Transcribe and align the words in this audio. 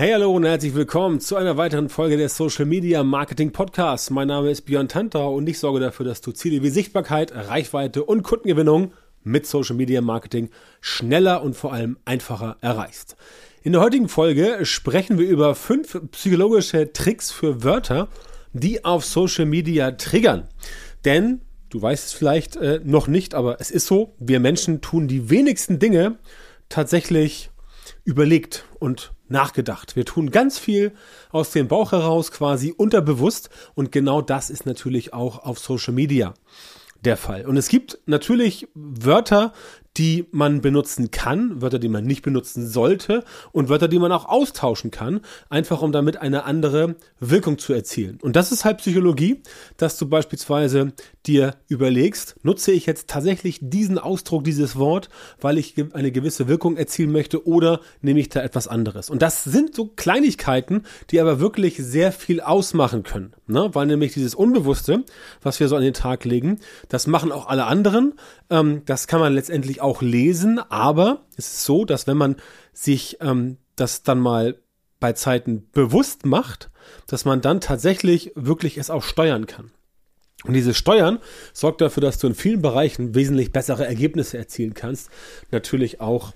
Hey, 0.00 0.12
hallo 0.12 0.30
und 0.30 0.44
herzlich 0.44 0.76
willkommen 0.76 1.18
zu 1.18 1.34
einer 1.34 1.56
weiteren 1.56 1.88
Folge 1.88 2.16
des 2.16 2.36
Social 2.36 2.66
Media 2.66 3.02
Marketing 3.02 3.50
Podcasts. 3.50 4.10
Mein 4.10 4.28
Name 4.28 4.48
ist 4.48 4.62
Björn 4.62 4.86
Tantau 4.86 5.34
und 5.34 5.48
ich 5.48 5.58
sorge 5.58 5.80
dafür, 5.80 6.06
dass 6.06 6.20
du 6.20 6.30
Ziele 6.30 6.62
wie 6.62 6.70
Sichtbarkeit, 6.70 7.34
Reichweite 7.34 8.04
und 8.04 8.22
Kundengewinnung 8.22 8.92
mit 9.24 9.44
Social 9.44 9.74
Media 9.74 10.00
Marketing 10.00 10.50
schneller 10.80 11.42
und 11.42 11.56
vor 11.56 11.72
allem 11.72 11.98
einfacher 12.04 12.58
erreichst. 12.60 13.16
In 13.64 13.72
der 13.72 13.80
heutigen 13.80 14.08
Folge 14.08 14.64
sprechen 14.66 15.18
wir 15.18 15.28
über 15.28 15.56
fünf 15.56 16.00
psychologische 16.12 16.92
Tricks 16.92 17.32
für 17.32 17.64
Wörter, 17.64 18.06
die 18.52 18.84
auf 18.84 19.04
Social 19.04 19.46
Media 19.46 19.90
triggern. 19.90 20.46
Denn 21.04 21.40
du 21.70 21.82
weißt 21.82 22.06
es 22.06 22.12
vielleicht 22.12 22.54
äh, 22.54 22.80
noch 22.84 23.08
nicht, 23.08 23.34
aber 23.34 23.60
es 23.60 23.72
ist 23.72 23.88
so, 23.88 24.14
wir 24.20 24.38
Menschen 24.38 24.80
tun 24.80 25.08
die 25.08 25.28
wenigsten 25.28 25.80
Dinge 25.80 26.20
tatsächlich 26.68 27.50
überlegt 28.04 28.64
und 28.78 29.10
nachgedacht. 29.30 29.96
Wir 29.96 30.04
tun 30.04 30.30
ganz 30.30 30.58
viel 30.58 30.92
aus 31.30 31.50
dem 31.50 31.68
Bauch 31.68 31.92
heraus 31.92 32.32
quasi 32.32 32.72
unterbewusst 32.76 33.50
und 33.74 33.92
genau 33.92 34.22
das 34.22 34.50
ist 34.50 34.66
natürlich 34.66 35.12
auch 35.12 35.44
auf 35.44 35.58
Social 35.58 35.94
Media 35.94 36.34
der 37.04 37.16
Fall. 37.16 37.46
Und 37.46 37.56
es 37.56 37.68
gibt 37.68 37.98
natürlich 38.06 38.68
Wörter, 38.74 39.52
die 39.98 40.26
man 40.30 40.60
benutzen 40.60 41.10
kann, 41.10 41.60
Wörter, 41.60 41.80
die 41.80 41.88
man 41.88 42.04
nicht 42.04 42.22
benutzen 42.22 42.68
sollte 42.68 43.24
und 43.52 43.68
Wörter, 43.68 43.88
die 43.88 43.98
man 43.98 44.12
auch 44.12 44.26
austauschen 44.26 44.90
kann, 44.90 45.20
einfach 45.50 45.82
um 45.82 45.90
damit 45.90 46.18
eine 46.18 46.44
andere 46.44 46.94
Wirkung 47.18 47.58
zu 47.58 47.72
erzielen. 47.72 48.18
Und 48.22 48.36
das 48.36 48.52
ist 48.52 48.64
halt 48.64 48.78
Psychologie, 48.78 49.42
dass 49.76 49.98
du 49.98 50.08
beispielsweise 50.08 50.92
dir 51.26 51.56
überlegst, 51.68 52.36
nutze 52.42 52.72
ich 52.72 52.86
jetzt 52.86 53.08
tatsächlich 53.08 53.58
diesen 53.60 53.98
Ausdruck, 53.98 54.44
dieses 54.44 54.76
Wort, 54.76 55.08
weil 55.40 55.58
ich 55.58 55.74
eine 55.92 56.12
gewisse 56.12 56.48
Wirkung 56.48 56.76
erzielen 56.76 57.12
möchte 57.12 57.46
oder 57.46 57.80
nehme 58.00 58.20
ich 58.20 58.28
da 58.28 58.42
etwas 58.42 58.68
anderes. 58.68 59.10
Und 59.10 59.20
das 59.20 59.44
sind 59.44 59.74
so 59.74 59.86
Kleinigkeiten, 59.86 60.84
die 61.10 61.20
aber 61.20 61.40
wirklich 61.40 61.76
sehr 61.76 62.12
viel 62.12 62.40
ausmachen 62.40 63.02
können, 63.02 63.34
ne? 63.46 63.70
weil 63.72 63.86
nämlich 63.86 64.14
dieses 64.14 64.34
Unbewusste, 64.34 65.04
was 65.42 65.60
wir 65.60 65.68
so 65.68 65.76
an 65.76 65.82
den 65.82 65.94
Tag 65.94 66.24
legen, 66.24 66.60
das 66.88 67.06
machen 67.06 67.32
auch 67.32 67.46
alle 67.48 67.66
anderen, 67.66 68.14
ähm, 68.48 68.82
das 68.86 69.06
kann 69.06 69.20
man 69.20 69.34
letztendlich 69.34 69.80
auch 69.80 69.87
lesen, 70.02 70.58
aber 70.58 71.24
es 71.36 71.46
ist 71.46 71.64
so, 71.64 71.84
dass 71.84 72.06
wenn 72.06 72.16
man 72.16 72.36
sich 72.72 73.18
ähm, 73.20 73.56
das 73.76 74.02
dann 74.02 74.20
mal 74.20 74.58
bei 75.00 75.12
Zeiten 75.12 75.68
bewusst 75.72 76.26
macht, 76.26 76.70
dass 77.06 77.24
man 77.24 77.40
dann 77.40 77.60
tatsächlich 77.60 78.32
wirklich 78.34 78.78
es 78.78 78.90
auch 78.90 79.02
steuern 79.02 79.46
kann. 79.46 79.70
Und 80.44 80.54
dieses 80.54 80.76
Steuern 80.76 81.18
sorgt 81.52 81.80
dafür, 81.80 82.00
dass 82.00 82.18
du 82.18 82.28
in 82.28 82.34
vielen 82.34 82.62
Bereichen 82.62 83.14
wesentlich 83.14 83.52
bessere 83.52 83.86
Ergebnisse 83.86 84.38
erzielen 84.38 84.74
kannst. 84.74 85.10
Natürlich 85.50 86.00
auch 86.00 86.32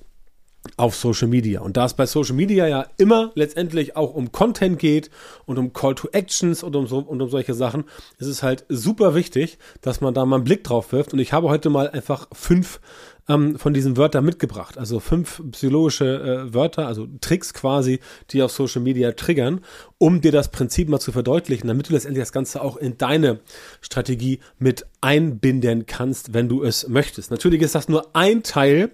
auf 0.76 0.94
Social 0.94 1.28
Media. 1.28 1.60
Und 1.60 1.76
da 1.76 1.86
es 1.86 1.94
bei 1.94 2.06
Social 2.06 2.36
Media 2.36 2.66
ja 2.66 2.86
immer 2.96 3.32
letztendlich 3.34 3.96
auch 3.96 4.14
um 4.14 4.30
Content 4.32 4.78
geht 4.78 5.10
und 5.44 5.58
um 5.58 5.72
Call 5.72 5.94
to 5.94 6.08
Actions 6.12 6.62
und 6.62 6.76
um, 6.76 6.86
so, 6.86 6.98
und 6.98 7.20
um 7.20 7.28
solche 7.28 7.54
Sachen, 7.54 7.84
ist 8.18 8.28
es 8.28 8.42
halt 8.42 8.64
super 8.68 9.14
wichtig, 9.14 9.58
dass 9.80 10.00
man 10.00 10.14
da 10.14 10.24
mal 10.24 10.36
einen 10.36 10.44
Blick 10.44 10.64
drauf 10.64 10.92
wirft. 10.92 11.12
Und 11.12 11.18
ich 11.18 11.32
habe 11.32 11.48
heute 11.48 11.68
mal 11.68 11.90
einfach 11.90 12.28
fünf 12.32 12.80
ähm, 13.28 13.58
von 13.58 13.74
diesen 13.74 13.96
Wörtern 13.96 14.24
mitgebracht. 14.24 14.78
Also 14.78 15.00
fünf 15.00 15.42
psychologische 15.52 16.46
äh, 16.48 16.54
Wörter, 16.54 16.86
also 16.86 17.06
Tricks 17.20 17.54
quasi, 17.54 18.00
die 18.30 18.42
auf 18.42 18.52
Social 18.52 18.82
Media 18.82 19.12
triggern, 19.12 19.60
um 19.98 20.20
dir 20.20 20.32
das 20.32 20.50
Prinzip 20.50 20.88
mal 20.88 21.00
zu 21.00 21.12
verdeutlichen, 21.12 21.68
damit 21.68 21.88
du 21.88 21.92
letztendlich 21.92 22.22
das 22.22 22.32
Ganze 22.32 22.62
auch 22.62 22.76
in 22.76 22.98
deine 22.98 23.40
Strategie 23.80 24.40
mit 24.58 24.86
einbinden 25.02 25.84
kannst, 25.86 26.32
wenn 26.32 26.48
du 26.48 26.62
es 26.62 26.88
möchtest. 26.88 27.30
Natürlich 27.30 27.60
ist 27.60 27.74
das 27.74 27.88
nur 27.88 28.14
ein 28.14 28.44
Teil, 28.44 28.92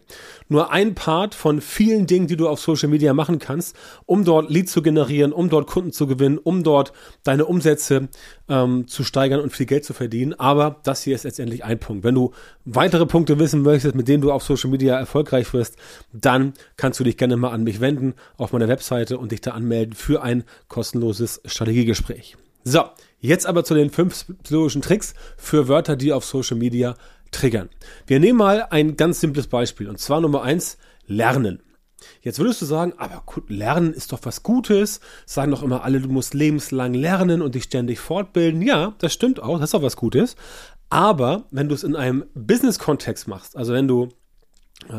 nur 0.48 0.72
ein 0.72 0.94
Part 0.94 1.34
von 1.34 1.60
vielen 1.60 2.06
Dingen, 2.06 2.26
die 2.26 2.36
du 2.36 2.48
auf 2.48 2.60
Social 2.60 2.88
Media 2.88 3.12
machen 3.12 3.38
kannst, 3.38 3.76
um 4.06 4.24
dort 4.24 4.50
Lead 4.50 4.70
zu 4.70 4.80
generieren, 4.80 5.32
um 5.32 5.50
dort 5.50 5.66
Kunden 5.66 5.92
zu 5.92 6.06
gewinnen, 6.06 6.38
um 6.38 6.62
dort 6.64 6.94
deine 7.24 7.44
Umsätze 7.44 8.08
ähm, 8.48 8.88
zu 8.88 9.04
steigern 9.04 9.40
und 9.40 9.52
viel 9.52 9.66
Geld 9.66 9.84
zu 9.84 9.92
verdienen. 9.92 10.32
Aber 10.32 10.80
das 10.82 11.02
hier 11.02 11.14
ist 11.14 11.24
letztendlich 11.24 11.62
ein 11.62 11.78
Punkt. 11.78 12.04
Wenn 12.04 12.14
du 12.14 12.32
weitere 12.64 13.04
Punkte 13.04 13.38
wissen 13.38 13.60
möchtest, 13.60 13.94
mit 13.94 14.08
denen 14.08 14.22
du 14.22 14.32
auf 14.32 14.42
Social 14.42 14.70
Media 14.70 14.98
erfolgreich 14.98 15.52
wirst, 15.52 15.76
dann 16.12 16.54
kannst 16.78 16.98
du 16.98 17.04
dich 17.04 17.18
gerne 17.18 17.36
mal 17.36 17.50
an 17.50 17.64
mich 17.64 17.80
wenden 17.80 18.14
auf 18.38 18.52
meiner 18.52 18.68
Webseite 18.68 19.18
und 19.18 19.30
dich 19.30 19.42
da 19.42 19.50
anmelden 19.50 19.92
für 19.92 20.22
ein 20.22 20.44
kostenloses 20.68 21.42
Strategiegespräch. 21.44 22.38
So, 22.64 22.84
jetzt 23.20 23.46
aber 23.46 23.64
zu 23.64 23.74
den 23.74 23.90
fünf 23.90 24.26
psychologischen 24.42 24.82
Tricks 24.82 25.14
für 25.36 25.68
Wörter, 25.68 25.96
die 25.96 26.12
auf 26.12 26.24
Social 26.24 26.56
Media 26.56 26.94
triggern. 27.30 27.68
Wir 28.06 28.20
nehmen 28.20 28.38
mal 28.38 28.66
ein 28.70 28.96
ganz 28.96 29.20
simples 29.20 29.46
Beispiel 29.46 29.88
und 29.88 29.98
zwar 29.98 30.20
Nummer 30.20 30.42
eins, 30.42 30.78
Lernen. 31.06 31.62
Jetzt 32.22 32.38
würdest 32.38 32.62
du 32.62 32.66
sagen, 32.66 32.92
aber 32.98 33.24
Lernen 33.48 33.92
ist 33.92 34.12
doch 34.12 34.20
was 34.22 34.42
Gutes. 34.42 35.00
Sagen 35.26 35.50
doch 35.50 35.62
immer 35.62 35.84
alle, 35.84 36.00
du 36.00 36.08
musst 36.08 36.34
lebenslang 36.34 36.94
lernen 36.94 37.42
und 37.42 37.54
dich 37.54 37.64
ständig 37.64 37.98
fortbilden. 37.98 38.62
Ja, 38.62 38.94
das 38.98 39.12
stimmt 39.12 39.42
auch, 39.42 39.58
das 39.58 39.70
ist 39.70 39.74
auch 39.74 39.82
was 39.82 39.96
Gutes. 39.96 40.36
Aber 40.90 41.44
wenn 41.50 41.68
du 41.68 41.74
es 41.74 41.84
in 41.84 41.96
einem 41.96 42.24
Business-Kontext 42.34 43.28
machst, 43.28 43.56
also 43.56 43.72
wenn 43.72 43.88
du 43.88 44.08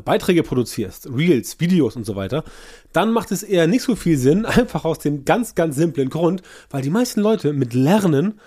Beiträge 0.03 0.43
produzierst, 0.43 1.09
Reels, 1.09 1.59
Videos 1.59 1.95
und 1.95 2.05
so 2.05 2.15
weiter, 2.15 2.43
dann 2.91 3.11
macht 3.11 3.31
es 3.31 3.43
eher 3.43 3.65
nicht 3.67 3.83
so 3.83 3.95
viel 3.95 4.17
Sinn, 4.17 4.45
einfach 4.45 4.85
aus 4.85 4.99
dem 4.99 5.25
ganz, 5.25 5.55
ganz 5.55 5.75
simplen 5.75 6.09
Grund, 6.09 6.41
weil 6.69 6.81
die 6.81 6.89
meisten 6.89 7.21
Leute 7.21 7.53
mit 7.53 7.73
Lernen 7.73 8.39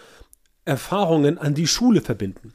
Erfahrungen 0.64 1.38
an 1.38 1.54
die 1.54 1.66
Schule 1.66 2.00
verbinden. 2.00 2.54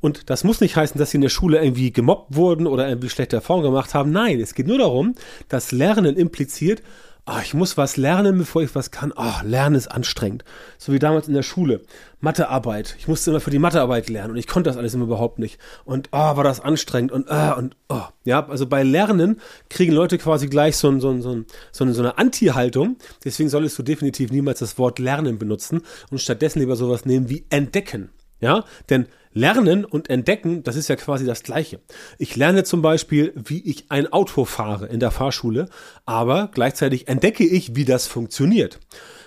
Und 0.00 0.28
das 0.28 0.44
muss 0.44 0.60
nicht 0.60 0.76
heißen, 0.76 0.98
dass 0.98 1.10
sie 1.10 1.16
in 1.16 1.22
der 1.22 1.28
Schule 1.28 1.62
irgendwie 1.62 1.92
gemobbt 1.92 2.36
wurden 2.36 2.66
oder 2.66 2.88
irgendwie 2.88 3.08
schlechte 3.08 3.36
Erfahrungen 3.36 3.66
gemacht 3.66 3.94
haben. 3.94 4.12
Nein, 4.12 4.40
es 4.40 4.54
geht 4.54 4.66
nur 4.66 4.78
darum, 4.78 5.14
dass 5.48 5.72
Lernen 5.72 6.16
impliziert, 6.16 6.82
oh, 7.26 7.38
ich 7.42 7.54
muss 7.54 7.76
was 7.76 7.96
lernen, 7.96 8.38
bevor 8.38 8.62
ich 8.62 8.74
was 8.74 8.90
kann. 8.90 9.12
Oh, 9.16 9.32
Lernen 9.44 9.76
ist 9.76 9.88
anstrengend. 9.88 10.44
So 10.78 10.92
wie 10.92 10.98
damals 10.98 11.28
in 11.28 11.34
der 11.34 11.42
Schule. 11.42 11.82
Mathearbeit. 12.20 12.96
Ich 12.98 13.08
musste 13.08 13.30
immer 13.30 13.40
für 13.40 13.50
die 13.50 13.58
Mathearbeit 13.58 14.08
lernen 14.08 14.32
und 14.32 14.36
ich 14.36 14.46
konnte 14.46 14.70
das 14.70 14.76
alles 14.76 14.94
immer 14.94 15.04
überhaupt 15.04 15.38
nicht. 15.38 15.58
Und 15.84 16.08
oh, 16.12 16.18
war 16.36 16.44
das 16.44 16.60
anstrengend 16.60 17.12
und 17.12 17.30
uh, 17.30 17.54
und 17.56 17.76
oh. 17.88 18.02
Ja, 18.24 18.46
also 18.48 18.66
bei 18.66 18.82
Lernen 18.82 19.40
kriegen 19.68 19.92
Leute 19.92 20.16
quasi 20.18 20.48
gleich 20.48 20.76
so, 20.76 20.88
ein, 20.88 21.00
so, 21.00 21.10
ein, 21.10 21.22
so, 21.22 21.32
ein, 21.32 21.46
so 21.72 21.84
eine 21.84 22.16
Anti-Haltung. 22.16 22.96
Deswegen 23.24 23.48
solltest 23.48 23.78
du 23.78 23.82
definitiv 23.82 24.30
niemals 24.30 24.60
das 24.60 24.78
Wort 24.78 24.98
Lernen 24.98 25.38
benutzen 25.38 25.82
und 26.10 26.20
stattdessen 26.20 26.60
lieber 26.60 26.76
sowas 26.76 27.04
nehmen 27.04 27.28
wie 27.28 27.44
entdecken. 27.50 28.10
Ja, 28.40 28.64
denn 28.90 29.06
Lernen 29.32 29.84
und 29.84 30.10
Entdecken, 30.10 30.62
das 30.62 30.76
ist 30.76 30.88
ja 30.88 30.96
quasi 30.96 31.26
das 31.26 31.42
Gleiche. 31.42 31.80
Ich 32.18 32.36
lerne 32.36 32.62
zum 32.62 32.82
Beispiel, 32.82 33.32
wie 33.34 33.60
ich 33.68 33.90
ein 33.90 34.12
Auto 34.12 34.44
fahre 34.44 34.86
in 34.86 35.00
der 35.00 35.10
Fahrschule, 35.10 35.68
aber 36.06 36.50
gleichzeitig 36.54 37.08
entdecke 37.08 37.44
ich, 37.44 37.74
wie 37.74 37.84
das 37.84 38.06
funktioniert. 38.06 38.78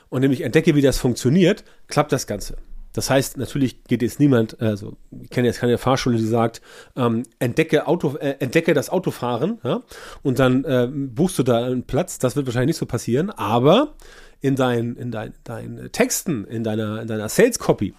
Und 0.09 0.21
nämlich 0.21 0.41
entdecke, 0.41 0.75
wie 0.75 0.81
das 0.81 0.97
funktioniert, 0.97 1.65
klappt 1.87 2.13
das 2.13 2.25
Ganze. 2.25 2.55
Das 2.93 3.09
heißt, 3.09 3.37
natürlich 3.37 3.83
geht 3.83 4.01
jetzt 4.01 4.19
niemand, 4.19 4.59
also 4.61 4.95
ich 5.21 5.29
kenne 5.29 5.47
jetzt 5.47 5.59
keine 5.59 5.77
Fahrschule, 5.77 6.17
die 6.17 6.25
sagt, 6.25 6.61
ähm, 6.95 7.23
entdecke 7.37 7.85
Auto, 7.85 8.15
äh, 8.15 8.37
entdecke 8.39 8.73
das 8.73 8.89
Autofahren, 8.89 9.59
ja, 9.63 9.83
und 10.23 10.39
dann 10.39 10.63
äh, 10.63 10.87
buchst 10.89 11.37
du 11.37 11.43
da 11.43 11.63
einen 11.65 11.83
Platz. 11.83 12.17
Das 12.17 12.35
wird 12.35 12.47
wahrscheinlich 12.47 12.69
nicht 12.69 12.77
so 12.77 12.87
passieren, 12.87 13.29
aber 13.29 13.93
in 14.41 14.55
deinen 14.55 14.95
in 14.95 15.11
dein, 15.11 15.33
dein 15.43 15.89
Texten, 15.91 16.45
in 16.45 16.63
deiner, 16.63 17.01
in 17.01 17.07
deiner 17.07 17.29
Sales 17.29 17.59
Copy, 17.59 17.93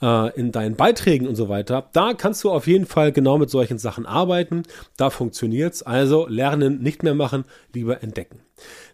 äh, 0.00 0.34
in 0.38 0.52
deinen 0.52 0.76
Beiträgen 0.76 1.26
und 1.28 1.36
so 1.36 1.48
weiter, 1.48 1.88
da 1.92 2.14
kannst 2.14 2.42
du 2.44 2.50
auf 2.50 2.66
jeden 2.66 2.86
Fall 2.86 3.12
genau 3.12 3.38
mit 3.38 3.50
solchen 3.50 3.78
Sachen 3.78 4.06
arbeiten. 4.06 4.62
Da 4.96 5.10
funktioniert's. 5.10 5.82
Also 5.82 6.26
lernen, 6.28 6.82
nicht 6.82 7.02
mehr 7.02 7.14
machen, 7.14 7.44
lieber 7.74 8.02
entdecken. 8.02 8.40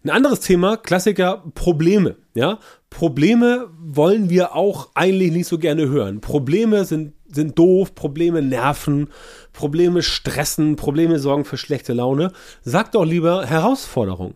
Ein 0.04 0.10
anderes 0.10 0.40
Thema, 0.40 0.76
Klassiker, 0.76 1.44
Probleme. 1.54 2.16
Ja, 2.34 2.58
Probleme 2.90 3.68
wollen 3.78 4.30
wir 4.30 4.54
auch 4.54 4.90
eigentlich 4.94 5.32
nicht 5.32 5.46
so 5.46 5.58
gerne 5.58 5.88
hören. 5.88 6.20
Probleme 6.20 6.84
sind, 6.84 7.14
sind 7.30 7.58
doof, 7.58 7.94
Probleme 7.94 8.42
nerven, 8.42 9.08
Probleme 9.52 10.02
stressen, 10.02 10.76
Probleme 10.76 11.18
sorgen 11.18 11.44
für 11.44 11.56
schlechte 11.56 11.92
Laune. 11.92 12.32
Sag 12.62 12.92
doch 12.92 13.04
lieber 13.04 13.46
Herausforderung. 13.46 14.34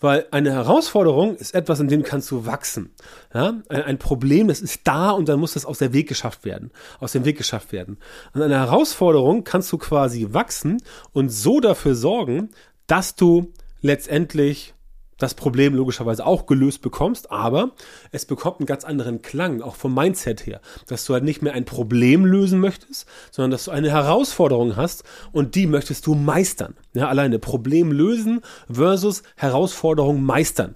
Weil 0.00 0.26
eine 0.30 0.52
Herausforderung 0.52 1.36
ist 1.36 1.54
etwas, 1.54 1.80
in 1.80 1.88
dem 1.88 2.02
kannst 2.02 2.30
du 2.30 2.46
wachsen. 2.46 2.90
Ja? 3.32 3.54
Ein 3.68 3.98
Problem, 3.98 4.48
das 4.48 4.60
ist 4.60 4.80
da 4.84 5.10
und 5.10 5.28
dann 5.28 5.40
muss 5.40 5.54
das 5.54 5.66
aus 5.66 5.78
der 5.78 5.92
Weg 5.92 6.08
geschafft 6.08 6.44
werden. 6.44 6.70
Aus 7.00 7.12
dem 7.12 7.24
Weg 7.24 7.38
geschafft 7.38 7.72
werden. 7.72 7.98
An 8.32 8.42
einer 8.42 8.58
Herausforderung 8.58 9.44
kannst 9.44 9.70
du 9.72 9.78
quasi 9.78 10.28
wachsen 10.30 10.82
und 11.12 11.30
so 11.30 11.60
dafür 11.60 11.94
sorgen, 11.94 12.50
dass 12.86 13.14
du 13.14 13.52
letztendlich 13.80 14.74
das 15.22 15.34
Problem 15.34 15.74
logischerweise 15.74 16.26
auch 16.26 16.46
gelöst 16.46 16.82
bekommst, 16.82 17.30
aber 17.30 17.72
es 18.10 18.26
bekommt 18.26 18.60
einen 18.60 18.66
ganz 18.66 18.84
anderen 18.84 19.22
Klang, 19.22 19.62
auch 19.62 19.76
vom 19.76 19.94
Mindset 19.94 20.46
her, 20.46 20.60
dass 20.88 21.04
du 21.04 21.14
halt 21.14 21.24
nicht 21.24 21.42
mehr 21.42 21.54
ein 21.54 21.64
Problem 21.64 22.24
lösen 22.24 22.60
möchtest, 22.60 23.06
sondern 23.30 23.52
dass 23.52 23.64
du 23.64 23.70
eine 23.70 23.90
Herausforderung 23.90 24.76
hast 24.76 25.04
und 25.30 25.54
die 25.54 25.66
möchtest 25.66 26.06
du 26.06 26.14
meistern. 26.14 26.74
Ja, 26.92 27.08
alleine 27.08 27.38
Problem 27.38 27.92
lösen 27.92 28.40
versus 28.70 29.22
Herausforderung 29.36 30.22
meistern. 30.22 30.74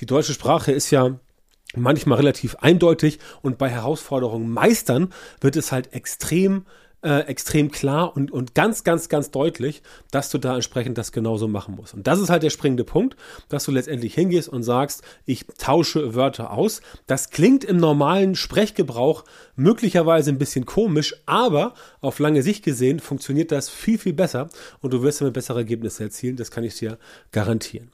Die 0.00 0.06
deutsche 0.06 0.34
Sprache 0.34 0.72
ist 0.72 0.90
ja 0.90 1.18
manchmal 1.74 2.18
relativ 2.18 2.56
eindeutig 2.56 3.18
und 3.42 3.58
bei 3.58 3.68
Herausforderungen 3.68 4.50
meistern 4.50 5.12
wird 5.40 5.56
es 5.56 5.72
halt 5.72 5.92
extrem 5.92 6.66
äh, 7.02 7.20
extrem 7.26 7.70
klar 7.70 8.16
und, 8.16 8.30
und 8.30 8.54
ganz, 8.54 8.82
ganz, 8.82 9.08
ganz 9.08 9.30
deutlich, 9.30 9.82
dass 10.10 10.30
du 10.30 10.38
da 10.38 10.54
entsprechend 10.54 10.98
das 10.98 11.12
genauso 11.12 11.46
machen 11.46 11.76
musst. 11.76 11.94
Und 11.94 12.06
das 12.06 12.18
ist 12.18 12.30
halt 12.30 12.42
der 12.42 12.50
springende 12.50 12.84
Punkt, 12.84 13.16
dass 13.48 13.64
du 13.64 13.70
letztendlich 13.70 14.14
hingehst 14.14 14.48
und 14.48 14.62
sagst, 14.62 15.02
ich 15.24 15.46
tausche 15.58 16.14
Wörter 16.14 16.52
aus. 16.52 16.80
Das 17.06 17.30
klingt 17.30 17.64
im 17.64 17.76
normalen 17.76 18.34
Sprechgebrauch 18.34 19.24
möglicherweise 19.54 20.30
ein 20.30 20.38
bisschen 20.38 20.66
komisch, 20.66 21.14
aber 21.26 21.74
auf 22.00 22.18
lange 22.18 22.42
Sicht 22.42 22.64
gesehen 22.64 23.00
funktioniert 23.00 23.52
das 23.52 23.68
viel, 23.68 23.98
viel 23.98 24.14
besser 24.14 24.48
und 24.80 24.92
du 24.92 25.02
wirst 25.02 25.20
damit 25.20 25.34
bessere 25.34 25.58
Ergebnisse 25.58 26.04
erzielen. 26.04 26.36
Das 26.36 26.50
kann 26.50 26.64
ich 26.64 26.76
dir 26.76 26.98
garantieren. 27.30 27.90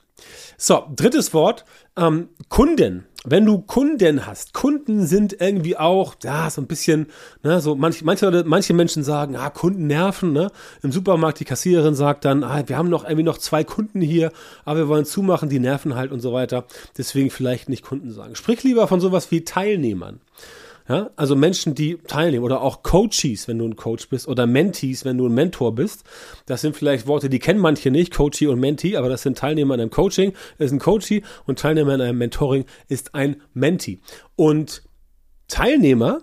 So, 0.57 0.85
drittes 0.95 1.35
Wort, 1.35 1.65
ähm, 1.97 2.29
Kunden. 2.49 3.07
Wenn 3.25 3.47
du 3.47 3.59
Kunden 3.59 4.27
hast, 4.27 4.53
Kunden 4.53 5.07
sind 5.07 5.41
irgendwie 5.41 5.77
auch, 5.77 6.17
ja, 6.25 6.51
so 6.51 6.61
ein 6.61 6.67
bisschen, 6.67 7.07
ne, 7.45 7.61
so 7.61 7.77
manch, 7.77 8.03
manche, 8.03 8.43
manche 8.45 8.75
Menschen 8.75 9.05
sagen, 9.05 9.37
ah, 9.37 9.49
Kunden 9.49 9.87
nerven, 9.87 10.33
ne? 10.33 10.51
Im 10.83 10.91
Supermarkt, 10.91 11.39
die 11.39 11.45
Kassiererin 11.45 11.95
sagt 11.95 12.25
dann, 12.25 12.43
ah, 12.43 12.65
wir 12.67 12.77
haben 12.77 12.89
noch 12.89 13.05
irgendwie 13.05 13.23
noch 13.23 13.39
zwei 13.39 13.63
Kunden 13.63 14.01
hier, 14.01 14.33
aber 14.65 14.81
wir 14.81 14.89
wollen 14.89 15.05
zumachen, 15.05 15.49
die 15.49 15.61
nerven 15.61 15.95
halt 15.95 16.11
und 16.11 16.21
so 16.21 16.33
weiter. 16.33 16.65
Deswegen 16.99 17.31
vielleicht 17.31 17.69
nicht 17.69 17.85
Kunden 17.85 18.11
sagen. 18.11 18.35
Sprich 18.35 18.65
lieber 18.65 18.89
von 18.89 19.01
sowas 19.01 19.31
wie 19.31 19.45
Teilnehmern. 19.45 20.21
Ja, 20.89 21.11
also 21.17 21.37
Menschen, 21.37 21.75
die 21.75 21.99
teilnehmen 21.99 22.45
oder 22.45 22.61
auch 22.61 22.83
Coaches, 22.83 23.47
wenn 23.47 23.59
du 23.59 23.67
ein 23.67 23.77
Coach 23.77 24.09
bist 24.09 24.27
oder 24.27 24.47
Mentees, 24.47 25.05
wenn 25.05 25.19
du 25.19 25.29
ein 25.29 25.35
Mentor 25.35 25.75
bist. 25.75 26.05
Das 26.47 26.61
sind 26.61 26.77
vielleicht 26.77 27.07
Worte, 27.07 27.29
die 27.29 27.39
kennen 27.39 27.61
manche 27.61 27.91
nicht, 27.91 28.13
Coachee 28.13 28.49
und 28.49 28.59
Mentee, 28.59 28.97
aber 28.97 29.09
das 29.09 29.23
sind 29.23 29.39
Teilnehmer 29.39 29.75
in 29.75 29.81
einem 29.81 29.91
Coaching, 29.91 30.33
ist 30.59 30.73
ein 30.73 30.81
Coachee 30.81 31.23
und 31.47 31.59
Teilnehmer 31.59 31.95
in 31.95 32.01
einem 32.01 32.19
Mentoring 32.19 32.65
ist 32.89 33.15
ein 33.15 33.37
Mentee. 33.55 34.01
Und 34.35 34.83
Teilnehmer 35.47 36.23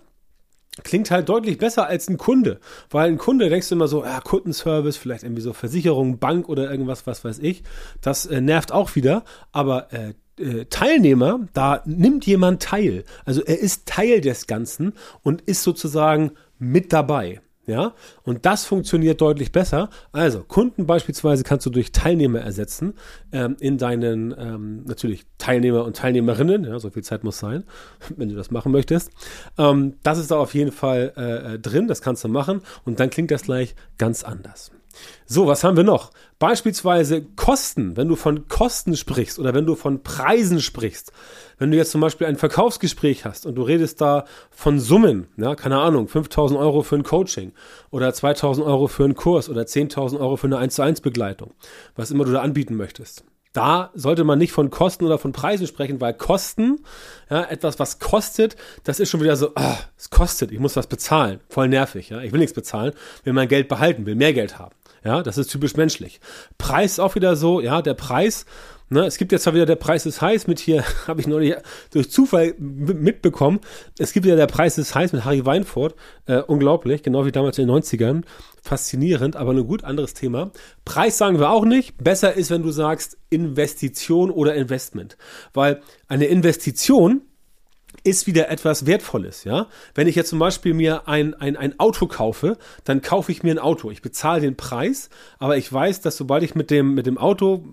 klingt 0.84 1.12
halt 1.12 1.30
deutlich 1.30 1.58
besser 1.58 1.88
als 1.88 2.10
ein 2.10 2.18
Kunde, 2.18 2.60
weil 2.90 3.10
ein 3.10 3.18
Kunde 3.18 3.50
denkst 3.50 3.70
du 3.70 3.76
immer 3.76 3.88
so, 3.88 4.04
ja, 4.04 4.20
Kundenservice, 4.22 4.98
vielleicht 4.98 5.24
irgendwie 5.24 5.42
so 5.42 5.54
Versicherung, 5.54 6.20
Bank 6.20 6.50
oder 6.50 6.70
irgendwas, 6.70 7.08
was 7.08 7.24
weiß 7.24 7.40
ich. 7.40 7.64
Das 8.02 8.26
äh, 8.26 8.42
nervt 8.42 8.72
auch 8.72 8.96
wieder, 8.96 9.24
aber 9.52 9.92
äh, 9.94 10.14
äh, 10.40 10.66
Teilnehmer, 10.66 11.48
da 11.54 11.82
nimmt 11.86 12.26
jemand 12.26 12.62
teil. 12.62 13.04
Also 13.26 13.44
er 13.44 13.60
ist 13.60 13.86
Teil 13.86 14.22
des 14.22 14.48
Ganzen 14.48 14.94
und 15.24 15.42
ist 15.42 15.64
sozusagen 15.64 16.32
mit 16.58 16.94
dabei. 16.94 17.42
Ja, 17.70 17.94
und 18.24 18.48
das 18.48 18.66
funktioniert 18.66 19.22
deutlich 19.22 19.52
besser. 19.52 19.92
Also, 20.12 20.40
Kunden 20.40 20.88
beispielsweise 20.88 21.44
kannst 21.44 21.68
du 21.68 21.70
durch 21.70 21.92
Teilnehmer 21.92 22.40
ersetzen 22.40 22.96
ähm, 23.32 23.58
in 23.60 23.78
deinen, 23.78 24.34
ähm, 24.36 24.86
natürlich 24.86 25.28
Teilnehmer 25.38 25.86
und 25.86 25.96
Teilnehmerinnen. 25.96 26.64
Ja, 26.64 26.80
so 26.80 26.90
viel 26.90 27.04
Zeit 27.04 27.24
muss 27.24 27.38
sein, 27.38 27.66
wenn 28.18 28.28
du 28.28 28.36
das 28.36 28.50
machen 28.50 28.72
möchtest. 28.72 29.12
Ähm, 29.60 29.98
das 30.02 30.18
ist 30.18 30.32
da 30.32 30.38
auf 30.38 30.56
jeden 30.56 30.72
Fall 30.72 31.14
äh, 31.16 31.54
äh 31.54 31.60
drin, 31.60 31.88
das 31.88 32.02
kannst 32.02 32.24
du 32.24 32.28
machen 32.28 32.62
und 32.86 33.00
dann 33.00 33.12
klingt 33.12 33.30
das 33.30 33.44
gleich 33.44 33.76
ganz 34.00 34.24
anders. 34.24 34.72
So, 35.26 35.48
was 35.48 35.64
haben 35.64 35.78
wir 35.78 35.84
noch? 35.84 36.12
Beispielsweise 36.40 37.22
Kosten, 37.22 37.98
wenn 37.98 38.08
du 38.08 38.16
von 38.16 38.48
Kosten 38.48 38.96
sprichst 38.96 39.40
oder 39.40 39.54
wenn 39.54 39.66
du 39.66 39.76
von 39.76 40.04
Preisen 40.04 40.62
sprichst. 40.62 41.12
Wenn 41.58 41.72
du 41.72 41.78
jetzt 41.78 41.92
zum 41.92 42.02
Beispiel 42.02 42.28
ein 42.28 42.38
Verkaufsgespräch 42.38 43.26
hast 43.26 43.46
und 43.46 43.56
du 43.56 43.64
redest 43.64 44.00
da 44.02 44.26
von 44.50 44.80
Summen, 44.80 45.28
ja, 45.38 45.56
keine 45.56 45.80
Ahnung, 45.80 46.08
5000 46.08 46.60
Euro 46.60 46.82
für 46.82 46.96
ein 46.96 47.04
Coaching 47.04 47.52
oder 47.92 48.14
2000 48.14 48.66
Euro 48.66 48.88
für 48.88 49.04
einen 49.04 49.16
Kurs 49.16 49.50
oder 49.50 49.64
10.000 49.64 50.20
Euro 50.20 50.38
für 50.38 50.48
eine 50.48 50.58
1 50.58 50.76
zu 50.76 50.82
1 50.82 51.02
Begleitung, 51.02 51.52
was 51.96 52.12
immer 52.12 52.26
du 52.26 52.32
da 52.32 52.42
anbieten 52.42 52.76
möchtest. 52.76 53.26
Da 53.52 53.90
sollte 53.96 54.24
man 54.24 54.38
nicht 54.38 54.52
von 54.52 54.70
Kosten 54.70 55.06
oder 55.06 55.18
von 55.18 55.32
Preisen 55.32 55.66
sprechen, 55.66 56.00
weil 56.00 56.14
Kosten, 56.14 56.80
ja, 57.32 57.44
etwas, 57.46 57.80
was 57.80 57.98
kostet, 57.98 58.56
das 58.84 59.00
ist 59.00 59.10
schon 59.10 59.22
wieder 59.22 59.36
so, 59.36 59.52
ah, 59.56 59.78
es 59.98 60.12
kostet, 60.12 60.52
ich 60.52 60.60
muss 60.60 60.76
was 60.76 60.86
bezahlen. 60.86 61.40
Voll 61.50 61.68
nervig, 61.68 62.10
ja. 62.10 62.22
Ich 62.22 62.32
will 62.32 62.40
nichts 62.40 62.54
bezahlen, 62.54 62.94
will 63.24 63.34
mein 63.34 63.48
Geld 63.48 63.68
behalten, 63.68 64.06
will 64.06 64.16
mehr 64.16 64.34
Geld 64.34 64.60
haben. 64.60 64.76
Ja, 65.04 65.24
das 65.24 65.38
ist 65.38 65.50
typisch 65.50 65.76
menschlich. 65.76 66.20
Preis 66.58 67.00
auch 67.00 67.16
wieder 67.16 67.36
so, 67.36 67.62
ja, 67.62 67.82
der 67.82 67.94
Preis, 67.94 68.46
ne, 68.90 69.06
es 69.06 69.18
gibt 69.18 69.32
jetzt 69.32 69.44
zwar 69.44 69.54
wieder 69.54 69.66
der 69.66 69.76
Preis 69.76 70.06
ist 70.06 70.22
heiß 70.22 70.48
mit 70.48 70.60
hier, 70.60 70.84
habe 71.08 71.22
ich 71.22 71.28
neulich 71.28 71.56
durch 71.92 72.12
Zufall 72.12 72.54
mitbekommen, 72.58 73.60
es 73.98 74.14
gibt 74.14 74.26
ja 74.26 74.36
der 74.36 74.48
Preis 74.48 74.78
ist 74.78 74.94
heiß 74.96 75.14
mit 75.14 75.26
Harry 75.26 75.46
Weinfurt, 75.46 75.96
äh, 76.26 76.42
unglaublich, 76.42 77.04
genau 77.04 77.26
wie 77.26 77.32
damals 77.32 77.58
in 77.58 77.68
den 77.68 77.76
90ern, 77.76 78.24
faszinierend, 78.62 79.36
aber 79.36 79.52
ein 79.52 79.68
gut 79.68 79.84
anderes 79.84 80.14
Thema. 80.14 80.52
Preis 80.86 81.18
sagen 81.18 81.40
wir 81.40 81.50
auch 81.50 81.66
nicht, 81.66 81.98
besser 81.98 82.34
ist, 82.34 82.52
wenn 82.52 82.64
du 82.64 82.72
sagst 82.72 83.18
Investition 83.30 84.32
oder 84.32 84.56
Investment, 84.56 85.18
weil 85.54 85.82
eine 86.08 86.26
Investition 86.26 87.22
ist 88.10 88.28
wieder 88.28 88.50
etwas 88.50 88.86
Wertvolles, 88.86 89.44
ja. 89.44 89.68
Wenn 89.96 90.08
ich 90.08 90.16
jetzt 90.16 90.30
zum 90.30 90.40
Beispiel 90.40 90.74
mir 90.74 91.08
ein, 91.08 91.34
ein, 91.36 91.56
ein 91.56 91.80
Auto 91.80 92.08
kaufe, 92.08 92.58
dann 92.84 93.02
kaufe 93.02 93.32
ich 93.32 93.44
mir 93.44 93.52
ein 93.52 93.60
Auto. 93.60 93.92
Ich 93.92 94.02
bezahle 94.02 94.42
den 94.42 94.58
Preis, 94.58 95.10
aber 95.38 95.58
ich 95.58 95.72
weiß, 95.72 96.02
dass 96.02 96.18
sobald 96.18 96.44
ich 96.44 96.56
mit 96.56 96.72
dem, 96.72 96.94
mit 96.94 97.06
dem 97.06 97.18
Auto, 97.18 97.66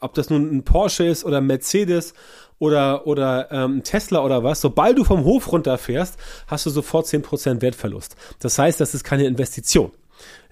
ob 0.00 0.14
das 0.14 0.30
nun 0.30 0.56
ein 0.56 0.64
Porsche 0.64 1.04
ist 1.04 1.24
oder 1.24 1.38
ein 1.38 1.46
Mercedes 1.46 2.14
oder, 2.58 3.06
oder 3.06 3.50
ähm, 3.50 3.82
Tesla 3.82 4.24
oder 4.24 4.42
was, 4.42 4.60
sobald 4.60 4.98
du 4.98 5.04
vom 5.04 5.24
Hof 5.24 5.52
runterfährst, 5.52 6.16
hast 6.46 6.66
du 6.66 6.70
sofort 6.70 7.06
10% 7.06 7.60
Wertverlust. 7.60 8.16
Das 8.40 8.58
heißt, 8.58 8.80
das 8.80 8.94
ist 8.94 9.04
keine 9.04 9.26
Investition. 9.26 9.92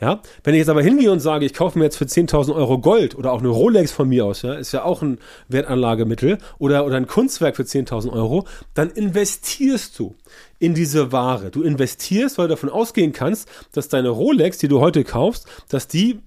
Ja, 0.00 0.20
wenn 0.44 0.54
ich 0.54 0.58
jetzt 0.58 0.68
aber 0.68 0.82
hingehe 0.82 1.10
und 1.10 1.20
sage, 1.20 1.46
ich 1.46 1.54
kaufe 1.54 1.78
mir 1.78 1.86
jetzt 1.86 1.96
für 1.96 2.04
10.000 2.04 2.54
Euro 2.54 2.78
Gold 2.78 3.16
oder 3.16 3.32
auch 3.32 3.40
eine 3.40 3.48
Rolex 3.48 3.92
von 3.92 4.08
mir 4.08 4.26
aus, 4.26 4.42
ja, 4.42 4.54
ist 4.54 4.72
ja 4.72 4.84
auch 4.84 5.00
ein 5.00 5.18
Wertanlagemittel 5.48 6.38
oder, 6.58 6.84
oder 6.84 6.96
ein 6.96 7.06
Kunstwerk 7.06 7.56
für 7.56 7.62
10.000 7.62 8.12
Euro, 8.12 8.46
dann 8.74 8.90
investierst 8.90 9.98
du 9.98 10.14
in 10.58 10.74
diese 10.74 11.12
Ware. 11.12 11.50
Du 11.50 11.62
investierst, 11.62 12.36
weil 12.36 12.48
du 12.48 12.54
davon 12.54 12.68
ausgehen 12.68 13.12
kannst, 13.12 13.48
dass 13.72 13.88
deine 13.88 14.10
Rolex, 14.10 14.58
die 14.58 14.68
du 14.68 14.80
heute 14.80 15.02
kaufst, 15.02 15.46
dass 15.68 15.88
die 15.88 16.20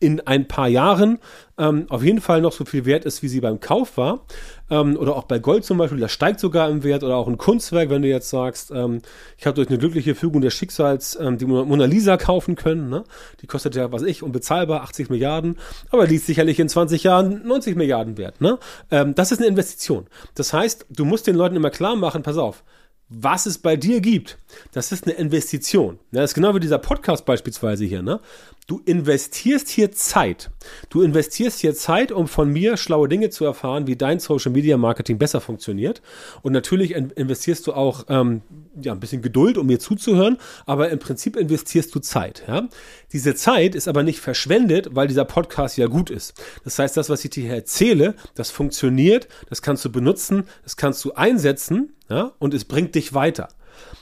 in 0.00 0.20
ein 0.20 0.46
paar 0.46 0.68
Jahren 0.68 1.18
ähm, 1.58 1.86
auf 1.88 2.04
jeden 2.04 2.20
Fall 2.20 2.40
noch 2.40 2.52
so 2.52 2.64
viel 2.64 2.84
wert 2.84 3.04
ist, 3.04 3.22
wie 3.22 3.28
sie 3.28 3.40
beim 3.40 3.58
Kauf 3.58 3.96
war. 3.96 4.24
Ähm, 4.70 4.96
oder 4.96 5.16
auch 5.16 5.24
bei 5.24 5.38
Gold 5.38 5.64
zum 5.64 5.78
Beispiel, 5.78 5.98
das 5.98 6.12
steigt 6.12 6.38
sogar 6.38 6.70
im 6.70 6.84
Wert. 6.84 7.02
Oder 7.02 7.16
auch 7.16 7.26
ein 7.26 7.36
Kunstwerk, 7.36 7.90
wenn 7.90 8.02
du 8.02 8.08
jetzt 8.08 8.30
sagst, 8.30 8.70
ähm, 8.70 9.00
ich 9.36 9.46
habe 9.46 9.56
durch 9.56 9.68
eine 9.68 9.78
glückliche 9.78 10.14
Fügung 10.14 10.40
des 10.40 10.54
Schicksals 10.54 11.18
ähm, 11.20 11.36
die 11.38 11.46
Mona 11.46 11.84
Lisa 11.86 12.16
kaufen 12.16 12.54
können. 12.54 12.88
Ne? 12.88 13.04
Die 13.42 13.46
kostet 13.46 13.74
ja, 13.74 13.90
was 13.90 14.02
ich, 14.02 14.22
unbezahlbar 14.22 14.82
80 14.82 15.10
Milliarden, 15.10 15.58
aber 15.90 16.06
die 16.06 16.16
ist 16.16 16.26
sicherlich 16.26 16.60
in 16.60 16.68
20 16.68 17.02
Jahren 17.02 17.46
90 17.46 17.76
Milliarden 17.76 18.16
wert. 18.18 18.40
Ne? 18.40 18.58
Ähm, 18.90 19.14
das 19.14 19.32
ist 19.32 19.38
eine 19.38 19.48
Investition. 19.48 20.06
Das 20.34 20.52
heißt, 20.52 20.86
du 20.90 21.04
musst 21.04 21.26
den 21.26 21.34
Leuten 21.34 21.56
immer 21.56 21.70
klar 21.70 21.96
machen, 21.96 22.22
pass 22.22 22.36
auf, 22.36 22.62
was 23.08 23.46
es 23.46 23.58
bei 23.58 23.76
dir 23.76 24.00
gibt, 24.00 24.38
das 24.72 24.92
ist 24.92 25.06
eine 25.06 25.14
Investition. 25.14 25.98
Das 26.12 26.30
ist 26.30 26.34
genau 26.34 26.54
wie 26.54 26.60
dieser 26.60 26.78
Podcast 26.78 27.24
beispielsweise 27.24 27.86
hier. 27.86 28.02
Ne? 28.02 28.20
Du 28.68 28.82
investierst 28.84 29.70
hier 29.70 29.92
Zeit. 29.92 30.50
Du 30.90 31.00
investierst 31.00 31.60
hier 31.60 31.74
Zeit, 31.74 32.12
um 32.12 32.28
von 32.28 32.52
mir 32.52 32.76
schlaue 32.76 33.08
Dinge 33.08 33.30
zu 33.30 33.46
erfahren, 33.46 33.86
wie 33.86 33.96
dein 33.96 34.20
Social 34.20 34.52
Media 34.52 34.76
Marketing 34.76 35.16
besser 35.16 35.40
funktioniert. 35.40 36.02
Und 36.42 36.52
natürlich 36.52 36.94
investierst 36.94 37.66
du 37.66 37.72
auch 37.72 38.04
ähm, 38.10 38.42
ja, 38.78 38.92
ein 38.92 39.00
bisschen 39.00 39.22
Geduld, 39.22 39.56
um 39.56 39.68
mir 39.68 39.78
zuzuhören, 39.78 40.36
aber 40.66 40.90
im 40.90 40.98
Prinzip 40.98 41.36
investierst 41.36 41.94
du 41.94 42.00
Zeit. 42.00 42.42
Ja? 42.46 42.68
Diese 43.10 43.34
Zeit 43.34 43.74
ist 43.74 43.88
aber 43.88 44.02
nicht 44.02 44.20
verschwendet, 44.20 44.90
weil 44.92 45.08
dieser 45.08 45.24
Podcast 45.24 45.78
ja 45.78 45.86
gut 45.86 46.10
ist. 46.10 46.34
Das 46.62 46.78
heißt, 46.78 46.94
das, 46.94 47.08
was 47.08 47.24
ich 47.24 47.30
dir 47.30 47.50
erzähle, 47.50 48.16
das 48.34 48.50
funktioniert, 48.50 49.28
das 49.48 49.62
kannst 49.62 49.82
du 49.86 49.90
benutzen, 49.90 50.44
das 50.64 50.76
kannst 50.76 51.02
du 51.06 51.14
einsetzen 51.14 51.94
ja? 52.10 52.32
und 52.38 52.52
es 52.52 52.66
bringt 52.66 52.94
dich 52.96 53.14
weiter. 53.14 53.48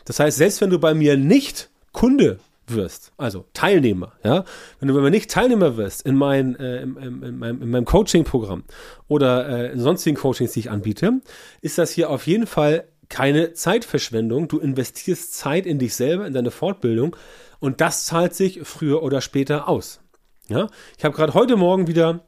Das 0.07 0.19
heißt, 0.19 0.39
selbst 0.39 0.61
wenn 0.61 0.71
du 0.71 0.81
bei 0.81 0.93
mir 0.93 1.17
nicht 1.17 1.71
Kunde 1.93 2.41
wirst, 2.69 3.13
also 3.17 3.47
Teilnehmer, 3.53 4.13
ja, 4.25 4.45
wenn 4.81 4.89
du 4.89 4.95
wenn 4.95 5.05
du 5.05 5.11
nicht 5.11 5.31
Teilnehmer 5.31 5.77
wirst 5.77 6.05
in, 6.07 6.17
mein, 6.17 6.57
äh, 6.57 6.83
in, 6.83 6.97
in, 6.97 7.23
in, 7.23 7.39
meinem, 7.39 7.63
in 7.63 7.71
meinem 7.71 7.85
Coaching-Programm 7.85 8.65
oder 9.09 9.49
äh, 9.49 9.73
in 9.73 9.81
sonstigen 9.81 10.17
Coachings, 10.17 10.53
die 10.53 10.61
ich 10.61 10.71
anbiete, 10.71 11.21
ist 11.61 11.79
das 11.79 11.91
hier 11.91 12.11
auf 12.11 12.27
jeden 12.27 12.47
Fall 12.47 12.89
keine 13.09 13.53
Zeitverschwendung. 13.53 14.49
Du 14.49 14.59
investierst 14.59 15.35
Zeit 15.35 15.67
in 15.67 15.79
dich 15.79 15.95
selber, 15.95 16.27
in 16.27 16.35
deine 16.35 16.51
Fortbildung 16.51 17.17
und 17.61 17.81
das 17.81 18.05
zahlt 18.05 18.35
sich 18.35 18.61
früher 18.65 19.03
oder 19.03 19.21
später 19.21 19.69
aus. 19.69 20.01
Ja, 20.49 20.69
ich 20.97 21.05
habe 21.05 21.15
gerade 21.15 21.35
heute 21.35 21.57
Morgen 21.57 21.89
wieder 21.89 22.25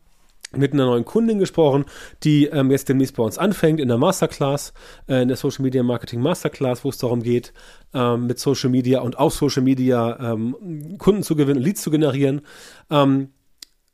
mit 0.57 0.73
einer 0.73 0.87
neuen 0.87 1.05
Kundin 1.05 1.39
gesprochen, 1.39 1.85
die 2.25 2.47
ähm, 2.47 2.71
jetzt 2.71 2.89
demnächst 2.89 3.17
bei 3.17 3.23
uns 3.23 3.39
anfängt 3.39 3.81
in 3.81 3.89
der 3.89 3.99
Masterclass, 3.99 4.73
äh, 5.07 5.23
in 5.23 5.29
der 5.29 5.37
Social 5.37 5.63
Media 5.63 5.83
Marketing 5.83 6.21
Masterclass, 6.21 6.85
wo 6.85 6.89
es 6.89 6.99
darum 6.99 7.23
geht, 7.23 7.53
ähm, 7.95 8.27
mit 8.27 8.39
Social 8.39 8.71
Media 8.71 9.01
und 9.01 9.19
auf 9.19 9.35
Social 9.35 9.63
Media 9.63 10.33
ähm, 10.33 10.97
Kunden 10.99 11.23
zu 11.23 11.37
gewinnen, 11.37 11.61
Leads 11.61 11.83
zu 11.83 11.91
generieren. 11.91 12.43
Ähm, 12.91 13.31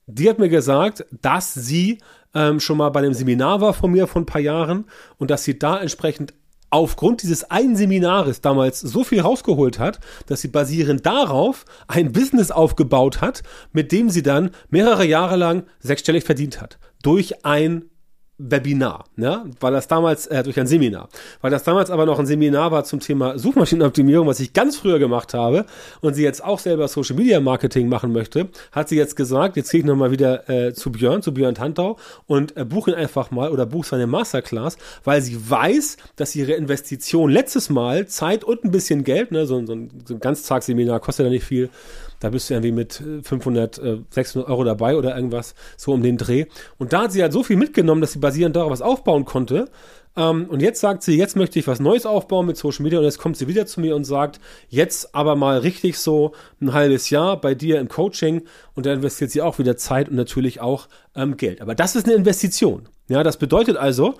die 0.06 0.28
hat 0.28 0.38
mir 0.38 0.48
gesagt, 0.48 1.06
dass 1.22 1.54
sie 1.54 1.98
ähm, 2.34 2.60
schon 2.60 2.76
mal 2.76 2.90
bei 2.90 3.00
einem 3.00 3.14
Seminar 3.14 3.60
war 3.60 3.72
von 3.72 3.90
mir 3.90 4.06
vor 4.06 4.22
ein 4.22 4.26
paar 4.26 4.40
Jahren 4.40 4.84
und 5.18 5.30
dass 5.30 5.44
sie 5.44 5.58
da 5.58 5.80
entsprechend 5.80 6.34
aufgrund 6.74 7.22
dieses 7.22 7.44
einen 7.52 7.76
Seminares 7.76 8.40
damals 8.40 8.80
so 8.80 9.04
viel 9.04 9.20
rausgeholt 9.20 9.78
hat, 9.78 10.00
dass 10.26 10.40
sie 10.40 10.48
basierend 10.48 11.06
darauf 11.06 11.64
ein 11.86 12.10
Business 12.10 12.50
aufgebaut 12.50 13.20
hat, 13.20 13.44
mit 13.72 13.92
dem 13.92 14.10
sie 14.10 14.24
dann 14.24 14.50
mehrere 14.70 15.06
Jahre 15.06 15.36
lang 15.36 15.66
sechsstellig 15.78 16.24
verdient 16.24 16.60
hat. 16.60 16.78
Durch 17.00 17.44
ein 17.44 17.84
Webinar, 18.36 19.04
ne? 19.14 19.44
weil 19.60 19.72
das 19.72 19.86
damals, 19.86 20.26
äh, 20.26 20.42
durch 20.42 20.58
ein 20.58 20.66
Seminar, 20.66 21.08
weil 21.40 21.52
das 21.52 21.62
damals 21.62 21.90
aber 21.90 22.04
noch 22.04 22.18
ein 22.18 22.26
Seminar 22.26 22.72
war 22.72 22.82
zum 22.82 22.98
Thema 22.98 23.38
Suchmaschinenoptimierung, 23.38 24.26
was 24.26 24.40
ich 24.40 24.52
ganz 24.52 24.76
früher 24.76 24.98
gemacht 24.98 25.34
habe 25.34 25.66
und 26.00 26.14
sie 26.14 26.24
jetzt 26.24 26.42
auch 26.42 26.58
selber 26.58 26.88
Social 26.88 27.14
Media 27.14 27.38
Marketing 27.38 27.88
machen 27.88 28.12
möchte, 28.12 28.48
hat 28.72 28.88
sie 28.88 28.96
jetzt 28.96 29.14
gesagt, 29.14 29.56
jetzt 29.56 29.70
gehe 29.70 29.80
ich 29.80 29.86
nochmal 29.86 30.10
wieder 30.10 30.48
äh, 30.48 30.74
zu 30.74 30.90
Björn, 30.90 31.22
zu 31.22 31.32
Björn 31.32 31.54
Tantau 31.54 31.96
und 32.26 32.56
äh, 32.56 32.64
buche 32.64 32.90
ihn 32.90 32.96
einfach 32.96 33.30
mal 33.30 33.52
oder 33.52 33.66
buche 33.66 33.90
seine 33.90 34.08
Masterclass, 34.08 34.78
weil 35.04 35.22
sie 35.22 35.38
weiß, 35.48 35.96
dass 36.16 36.34
ihre 36.34 36.54
Investition 36.54 37.30
letztes 37.30 37.70
Mal 37.70 38.08
Zeit 38.08 38.42
und 38.42 38.64
ein 38.64 38.72
bisschen 38.72 39.04
Geld, 39.04 39.30
ne, 39.30 39.46
so, 39.46 39.64
so 39.64 39.74
ein, 39.74 39.90
so 40.06 40.14
ein 40.14 40.20
Ganztagsseminar 40.20 40.98
kostet 40.98 41.26
ja 41.26 41.30
nicht 41.30 41.44
viel, 41.44 41.70
da 42.24 42.30
bist 42.30 42.48
du 42.48 42.54
irgendwie 42.54 42.72
mit 42.72 43.02
500, 43.22 43.78
äh, 43.78 43.98
600 44.08 44.48
äh, 44.48 44.50
Euro 44.50 44.64
dabei 44.64 44.96
oder 44.96 45.14
irgendwas, 45.14 45.54
so 45.76 45.92
um 45.92 46.02
den 46.02 46.16
Dreh. 46.16 46.46
Und 46.78 46.94
da 46.94 47.02
hat 47.02 47.12
sie 47.12 47.20
halt 47.20 47.34
so 47.34 47.42
viel 47.42 47.58
mitgenommen, 47.58 48.00
dass 48.00 48.12
sie 48.12 48.18
basierend 48.18 48.56
darauf 48.56 48.70
was 48.70 48.80
aufbauen 48.80 49.26
konnte. 49.26 49.68
Ähm, 50.16 50.46
und 50.48 50.62
jetzt 50.62 50.80
sagt 50.80 51.02
sie, 51.02 51.18
jetzt 51.18 51.36
möchte 51.36 51.58
ich 51.58 51.66
was 51.66 51.80
Neues 51.80 52.06
aufbauen 52.06 52.46
mit 52.46 52.56
Social 52.56 52.82
Media. 52.82 52.98
Und 52.98 53.04
jetzt 53.04 53.18
kommt 53.18 53.36
sie 53.36 53.46
wieder 53.46 53.66
zu 53.66 53.78
mir 53.82 53.94
und 53.94 54.04
sagt, 54.04 54.40
jetzt 54.70 55.14
aber 55.14 55.36
mal 55.36 55.58
richtig 55.58 55.98
so 55.98 56.32
ein 56.62 56.72
halbes 56.72 57.10
Jahr 57.10 57.38
bei 57.38 57.54
dir 57.54 57.78
im 57.78 57.88
Coaching. 57.88 58.44
Und 58.74 58.86
da 58.86 58.94
investiert 58.94 59.30
sie 59.30 59.42
auch 59.42 59.58
wieder 59.58 59.76
Zeit 59.76 60.08
und 60.08 60.16
natürlich 60.16 60.62
auch 60.62 60.88
ähm, 61.14 61.36
Geld. 61.36 61.60
Aber 61.60 61.74
das 61.74 61.94
ist 61.94 62.06
eine 62.06 62.14
Investition. 62.14 62.88
Ja, 63.08 63.22
das 63.22 63.36
bedeutet 63.36 63.76
also, 63.76 64.14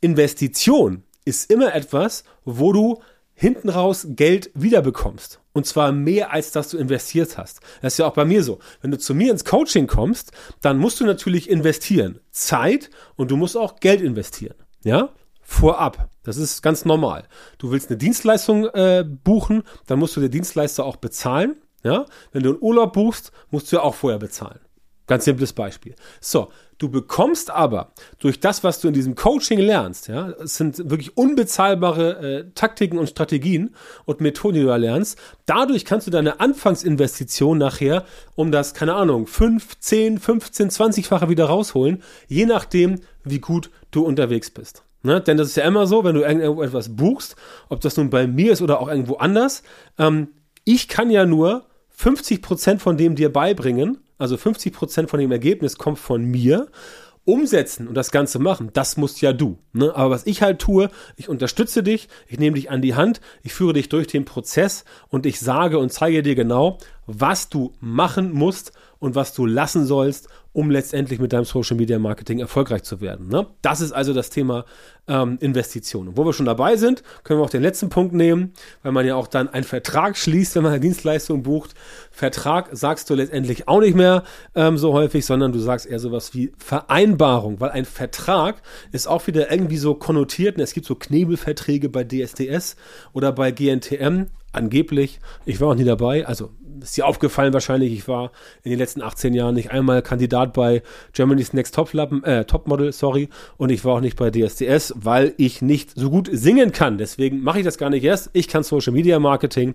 Investition 0.00 1.02
ist 1.26 1.50
immer 1.50 1.74
etwas, 1.74 2.24
wo 2.46 2.72
du 2.72 3.02
hinten 3.40 3.70
raus 3.70 4.06
Geld 4.10 4.50
wiederbekommst. 4.52 5.40
Und 5.54 5.66
zwar 5.66 5.92
mehr, 5.92 6.30
als 6.30 6.52
dass 6.52 6.68
du 6.68 6.76
investiert 6.76 7.38
hast. 7.38 7.60
Das 7.80 7.94
ist 7.94 7.98
ja 7.98 8.06
auch 8.06 8.12
bei 8.12 8.26
mir 8.26 8.44
so. 8.44 8.58
Wenn 8.82 8.90
du 8.90 8.98
zu 8.98 9.14
mir 9.14 9.32
ins 9.32 9.46
Coaching 9.46 9.86
kommst, 9.86 10.32
dann 10.60 10.76
musst 10.76 11.00
du 11.00 11.06
natürlich 11.06 11.48
investieren. 11.48 12.20
Zeit 12.30 12.90
und 13.16 13.30
du 13.30 13.38
musst 13.38 13.56
auch 13.56 13.80
Geld 13.80 14.02
investieren. 14.02 14.56
Ja? 14.84 15.08
Vorab. 15.40 16.10
Das 16.22 16.36
ist 16.36 16.60
ganz 16.60 16.84
normal. 16.84 17.24
Du 17.56 17.70
willst 17.70 17.88
eine 17.88 17.96
Dienstleistung 17.96 18.66
äh, 18.66 19.06
buchen, 19.08 19.62
dann 19.86 19.98
musst 19.98 20.14
du 20.16 20.20
den 20.20 20.30
Dienstleister 20.30 20.84
auch 20.84 20.96
bezahlen. 20.96 21.56
Ja? 21.82 22.04
Wenn 22.32 22.42
du 22.42 22.50
einen 22.50 22.62
Urlaub 22.62 22.92
buchst, 22.92 23.32
musst 23.50 23.72
du 23.72 23.76
ja 23.76 23.82
auch 23.82 23.94
vorher 23.94 24.18
bezahlen. 24.18 24.60
Ganz 25.06 25.24
simples 25.24 25.54
Beispiel. 25.54 25.94
So, 26.20 26.50
du 26.80 26.88
bekommst 26.88 27.50
aber 27.50 27.92
durch 28.18 28.40
das, 28.40 28.64
was 28.64 28.80
du 28.80 28.88
in 28.88 28.94
diesem 28.94 29.14
Coaching 29.14 29.60
lernst, 29.60 30.08
ja, 30.08 30.30
es 30.42 30.56
sind 30.56 30.90
wirklich 30.90 31.16
unbezahlbare 31.16 32.18
äh, 32.18 32.44
Taktiken 32.54 32.98
und 32.98 33.08
Strategien 33.08 33.74
und 34.06 34.20
Methoden, 34.20 34.54
die 34.54 34.60
du 34.62 34.66
da 34.66 34.76
lernst. 34.76 35.18
Dadurch 35.46 35.84
kannst 35.84 36.06
du 36.06 36.10
deine 36.10 36.40
Anfangsinvestition 36.40 37.58
nachher 37.58 38.04
um 38.34 38.50
das, 38.50 38.72
keine 38.72 38.94
Ahnung, 38.94 39.26
5, 39.26 39.78
10, 39.78 40.18
15, 40.18 40.70
20-fache 40.70 41.28
wieder 41.28 41.44
rausholen, 41.44 42.02
je 42.26 42.46
nachdem, 42.46 43.00
wie 43.24 43.40
gut 43.40 43.70
du 43.90 44.02
unterwegs 44.02 44.50
bist. 44.50 44.82
Ne? 45.02 45.20
Denn 45.20 45.36
das 45.36 45.48
ist 45.48 45.56
ja 45.56 45.64
immer 45.64 45.86
so, 45.86 46.02
wenn 46.02 46.14
du 46.14 46.22
irgendwo 46.22 46.62
etwas 46.62 46.96
buchst, 46.96 47.36
ob 47.68 47.82
das 47.82 47.98
nun 47.98 48.08
bei 48.08 48.26
mir 48.26 48.52
ist 48.52 48.62
oder 48.62 48.80
auch 48.80 48.88
irgendwo 48.88 49.16
anders, 49.16 49.62
ähm, 49.98 50.28
ich 50.64 50.88
kann 50.88 51.10
ja 51.10 51.26
nur 51.26 51.66
50% 51.98 52.78
von 52.78 52.96
dem 52.96 53.16
dir 53.16 53.30
beibringen, 53.30 53.98
also 54.20 54.36
50 54.36 54.72
Prozent 54.72 55.10
von 55.10 55.18
dem 55.18 55.32
Ergebnis 55.32 55.76
kommt 55.76 55.98
von 55.98 56.24
mir. 56.24 56.68
Umsetzen 57.26 57.86
und 57.86 57.94
das 57.94 58.10
Ganze 58.10 58.38
machen, 58.38 58.70
das 58.72 58.96
musst 58.96 59.20
ja 59.20 59.32
du. 59.32 59.58
Ne? 59.72 59.94
Aber 59.94 60.10
was 60.10 60.26
ich 60.26 60.40
halt 60.42 60.58
tue, 60.58 60.88
ich 61.16 61.28
unterstütze 61.28 61.82
dich, 61.82 62.08
ich 62.26 62.38
nehme 62.38 62.56
dich 62.56 62.70
an 62.70 62.80
die 62.80 62.94
Hand, 62.94 63.20
ich 63.42 63.52
führe 63.52 63.74
dich 63.74 63.90
durch 63.90 64.06
den 64.06 64.24
Prozess 64.24 64.84
und 65.08 65.26
ich 65.26 65.38
sage 65.38 65.78
und 65.78 65.92
zeige 65.92 66.22
dir 66.22 66.34
genau, 66.34 66.78
was 67.18 67.48
du 67.48 67.72
machen 67.80 68.32
musst 68.32 68.72
und 68.98 69.14
was 69.14 69.34
du 69.34 69.46
lassen 69.46 69.86
sollst, 69.86 70.28
um 70.52 70.70
letztendlich 70.70 71.20
mit 71.20 71.32
deinem 71.32 71.44
Social 71.44 71.76
Media 71.76 71.98
Marketing 71.98 72.40
erfolgreich 72.40 72.82
zu 72.82 73.00
werden. 73.00 73.28
Ne? 73.28 73.46
Das 73.62 73.80
ist 73.80 73.92
also 73.92 74.12
das 74.12 74.30
Thema 74.30 74.64
ähm, 75.06 75.38
Investitionen. 75.40 76.16
wo 76.16 76.24
wir 76.24 76.32
schon 76.32 76.46
dabei 76.46 76.76
sind, 76.76 77.02
können 77.22 77.40
wir 77.40 77.44
auch 77.44 77.50
den 77.50 77.62
letzten 77.62 77.88
Punkt 77.88 78.14
nehmen, 78.14 78.52
weil 78.82 78.92
man 78.92 79.06
ja 79.06 79.14
auch 79.14 79.28
dann 79.28 79.48
einen 79.48 79.64
Vertrag 79.64 80.16
schließt, 80.16 80.56
wenn 80.56 80.64
man 80.64 80.72
eine 80.72 80.80
Dienstleistung 80.80 81.42
bucht. 81.42 81.74
Vertrag 82.10 82.68
sagst 82.72 83.08
du 83.10 83.14
letztendlich 83.14 83.68
auch 83.68 83.80
nicht 83.80 83.96
mehr 83.96 84.24
ähm, 84.54 84.76
so 84.76 84.92
häufig, 84.92 85.24
sondern 85.24 85.52
du 85.52 85.60
sagst 85.60 85.86
eher 85.86 86.00
sowas 86.00 86.34
wie 86.34 86.52
Vereinbarung, 86.58 87.60
weil 87.60 87.70
ein 87.70 87.84
Vertrag 87.84 88.60
ist 88.92 89.06
auch 89.06 89.26
wieder 89.26 89.50
irgendwie 89.50 89.78
so 89.78 89.94
konnotiert. 89.94 90.56
Und 90.56 90.62
es 90.62 90.74
gibt 90.74 90.86
so 90.86 90.96
Knebelverträge 90.96 91.88
bei 91.88 92.04
DSDS 92.04 92.76
oder 93.12 93.32
bei 93.32 93.52
GNTM 93.52 94.26
angeblich, 94.52 95.20
ich 95.44 95.60
war 95.60 95.68
auch 95.68 95.74
nie 95.74 95.84
dabei, 95.84 96.26
also 96.26 96.50
ist 96.82 96.96
dir 96.96 97.06
aufgefallen 97.06 97.52
wahrscheinlich, 97.52 97.92
ich 97.92 98.08
war 98.08 98.32
in 98.62 98.70
den 98.70 98.78
letzten 98.78 99.02
18 99.02 99.34
Jahren 99.34 99.54
nicht 99.54 99.70
einmal 99.70 100.02
Kandidat 100.02 100.52
bei 100.52 100.82
Germany's 101.12 101.52
Next 101.52 101.74
Top 101.74 101.94
äh, 101.94 102.44
Topmodel, 102.44 102.92
sorry, 102.92 103.28
und 103.56 103.70
ich 103.70 103.84
war 103.84 103.96
auch 103.96 104.00
nicht 104.00 104.16
bei 104.16 104.30
DSDS, 104.30 104.94
weil 104.96 105.34
ich 105.36 105.62
nicht 105.62 105.92
so 105.94 106.10
gut 106.10 106.28
singen 106.32 106.72
kann. 106.72 106.98
Deswegen 106.98 107.42
mache 107.42 107.58
ich 107.58 107.64
das 107.64 107.78
gar 107.78 107.90
nicht 107.90 108.04
erst. 108.04 108.30
Ich 108.32 108.48
kann 108.48 108.62
Social 108.62 108.92
Media 108.92 109.18
Marketing 109.18 109.74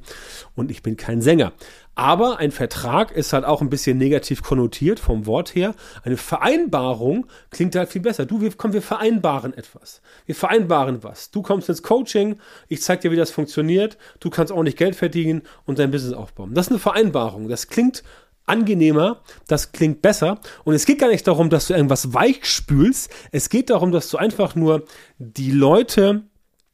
und 0.56 0.72
ich 0.72 0.84
bin 0.84 0.98
kein 0.98 1.22
Sänger. 1.22 1.54
Aber 1.96 2.40
ein 2.40 2.52
Vertrag 2.52 3.12
ist 3.12 3.32
halt 3.32 3.46
auch 3.46 3.62
ein 3.62 3.70
bisschen 3.70 3.98
negativ 3.98 4.44
konnotiert 4.44 5.00
vom 5.00 5.26
Wort 5.26 5.56
her. 5.56 5.74
Eine 6.04 6.18
Vereinbarung 6.18 7.26
klingt 7.52 7.76
halt 7.76 7.90
viel 7.90 8.02
besser. 8.02 8.26
Du, 8.26 8.42
wir, 8.42 8.52
komm, 8.56 8.74
wir 8.74 8.82
vereinbaren 8.82 9.54
etwas. 9.54 10.02
Wir 10.26 10.36
vereinbaren 10.36 11.04
was. 11.04 11.32
Du 11.32 11.42
kommst 11.42 11.70
ins 11.70 11.84
Coaching, 11.84 12.36
ich 12.68 12.82
zeig 12.82 13.02
dir, 13.02 13.12
wie 13.12 13.16
das 13.16 13.32
funktioniert. 13.32 13.98
Du 14.20 14.30
kannst 14.30 14.52
auch 14.52 14.64
nicht 14.64 14.78
Geld 14.78 14.98
verdienen 14.98 15.44
und 15.66 15.80
dein 15.80 15.90
Business 15.90 16.14
aufbauen. 16.14 16.54
Das 16.54 16.68
ist 16.68 16.72
eine 16.72 16.80
Vereinbarung. 16.80 17.48
Das 17.48 17.68
klingt 17.68 18.04
angenehmer, 18.46 19.22
das 19.48 19.72
klingt 19.72 20.02
besser. 20.02 20.40
Und 20.66 20.74
es 20.74 20.86
geht 20.86 21.00
gar 21.00 21.10
nicht 21.10 21.26
darum, 21.28 21.50
dass 21.50 21.68
du 21.68 21.74
irgendwas 21.74 22.14
weich 22.14 22.46
spülst. 22.46 23.10
Es 23.32 23.50
geht 23.50 23.70
darum, 23.70 23.92
dass 23.92 24.10
du 24.10 24.18
einfach 24.18 24.56
nur 24.56 24.84
die 25.18 25.52
Leute, 25.52 26.24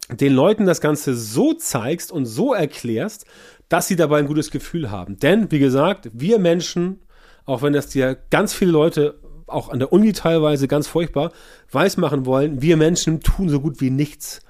den 0.10 0.34
Leuten 0.34 0.66
das 0.66 0.82
Ganze 0.82 1.16
so 1.16 1.54
zeigst 1.54 2.12
und 2.12 2.26
so 2.26 2.54
erklärst, 2.54 3.26
dass 3.72 3.88
sie 3.88 3.96
dabei 3.96 4.20
ein 4.20 4.28
gutes 4.28 4.52
Gefühl 4.52 4.92
haben. 4.92 5.18
Denn, 5.18 5.50
wie 5.50 5.60
gesagt, 5.60 6.10
wir 6.12 6.40
Menschen, 6.40 7.00
auch 7.46 7.62
wenn 7.62 7.72
das 7.72 7.88
dir 7.88 8.18
ganz 8.30 8.54
viele 8.54 8.72
Leute 8.72 9.16
auch 9.48 9.70
an 9.70 9.80
der 9.80 9.94
Uni 9.94 10.12
teilweise 10.12 10.68
ganz 10.68 10.88
furchtbar 10.88 11.32
weismachen 11.72 12.26
wollen, 12.26 12.62
wir 12.62 12.76
Menschen 12.76 13.22
tun 13.22 13.48
so 13.48 13.62
gut 13.62 13.80
wie 13.80 13.90
nichts 13.90 14.42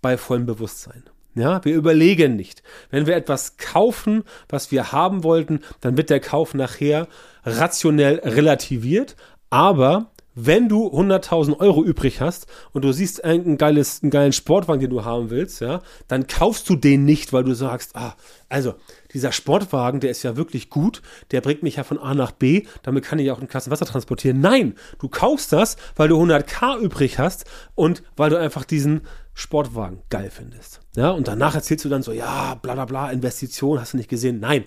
bei 0.00 0.16
vollem 0.16 0.46
Bewusstsein. 0.46 1.02
Ja, 1.34 1.64
wir 1.64 1.74
überlegen 1.74 2.36
nicht. 2.36 2.62
Wenn 2.90 3.06
wir 3.08 3.16
etwas 3.16 3.56
kaufen, 3.56 4.22
was 4.48 4.70
wir 4.70 4.92
haben 4.92 5.24
wollten, 5.24 5.60
dann 5.80 5.96
wird 5.96 6.08
der 6.08 6.20
Kauf 6.20 6.54
nachher 6.54 7.08
rationell 7.44 8.20
relativiert, 8.20 9.16
aber 9.50 10.12
wenn 10.40 10.68
du 10.68 10.86
100.000 10.86 11.58
Euro 11.58 11.82
übrig 11.82 12.20
hast 12.20 12.46
und 12.72 12.84
du 12.84 12.92
siehst 12.92 13.24
einen, 13.24 13.58
geiles, 13.58 14.02
einen 14.02 14.10
geilen 14.10 14.32
Sportwagen, 14.32 14.80
den 14.80 14.90
du 14.90 15.04
haben 15.04 15.30
willst, 15.30 15.60
ja, 15.60 15.82
dann 16.06 16.28
kaufst 16.28 16.68
du 16.68 16.76
den 16.76 17.04
nicht, 17.04 17.32
weil 17.32 17.42
du 17.42 17.54
sagst, 17.54 17.96
ah, 17.96 18.14
also 18.48 18.74
dieser 19.12 19.32
Sportwagen, 19.32 20.00
der 20.00 20.10
ist 20.10 20.22
ja 20.22 20.36
wirklich 20.36 20.70
gut, 20.70 21.02
der 21.30 21.40
bringt 21.40 21.62
mich 21.62 21.76
ja 21.76 21.84
von 21.84 21.98
A 21.98 22.14
nach 22.14 22.32
B, 22.32 22.64
damit 22.82 23.04
kann 23.04 23.18
ich 23.18 23.30
auch 23.30 23.38
einen 23.38 23.48
Kasten 23.48 23.70
Wasser 23.70 23.86
transportieren. 23.86 24.40
Nein, 24.40 24.74
du 24.98 25.08
kaufst 25.08 25.52
das, 25.52 25.76
weil 25.96 26.08
du 26.08 26.20
100k 26.20 26.78
übrig 26.78 27.18
hast 27.18 27.44
und 27.74 28.02
weil 28.16 28.30
du 28.30 28.38
einfach 28.38 28.64
diesen 28.64 29.02
Sportwagen 29.34 30.02
geil 30.10 30.30
findest. 30.34 30.80
Ja, 30.96 31.10
und 31.10 31.28
danach 31.28 31.54
erzählst 31.54 31.84
du 31.84 31.88
dann 31.88 32.02
so, 32.02 32.10
ja, 32.10 32.56
bla 32.56 32.74
bla 32.74 32.86
bla, 32.86 33.10
Investition, 33.10 33.80
hast 33.80 33.92
du 33.92 33.96
nicht 33.96 34.10
gesehen? 34.10 34.40
Nein, 34.40 34.64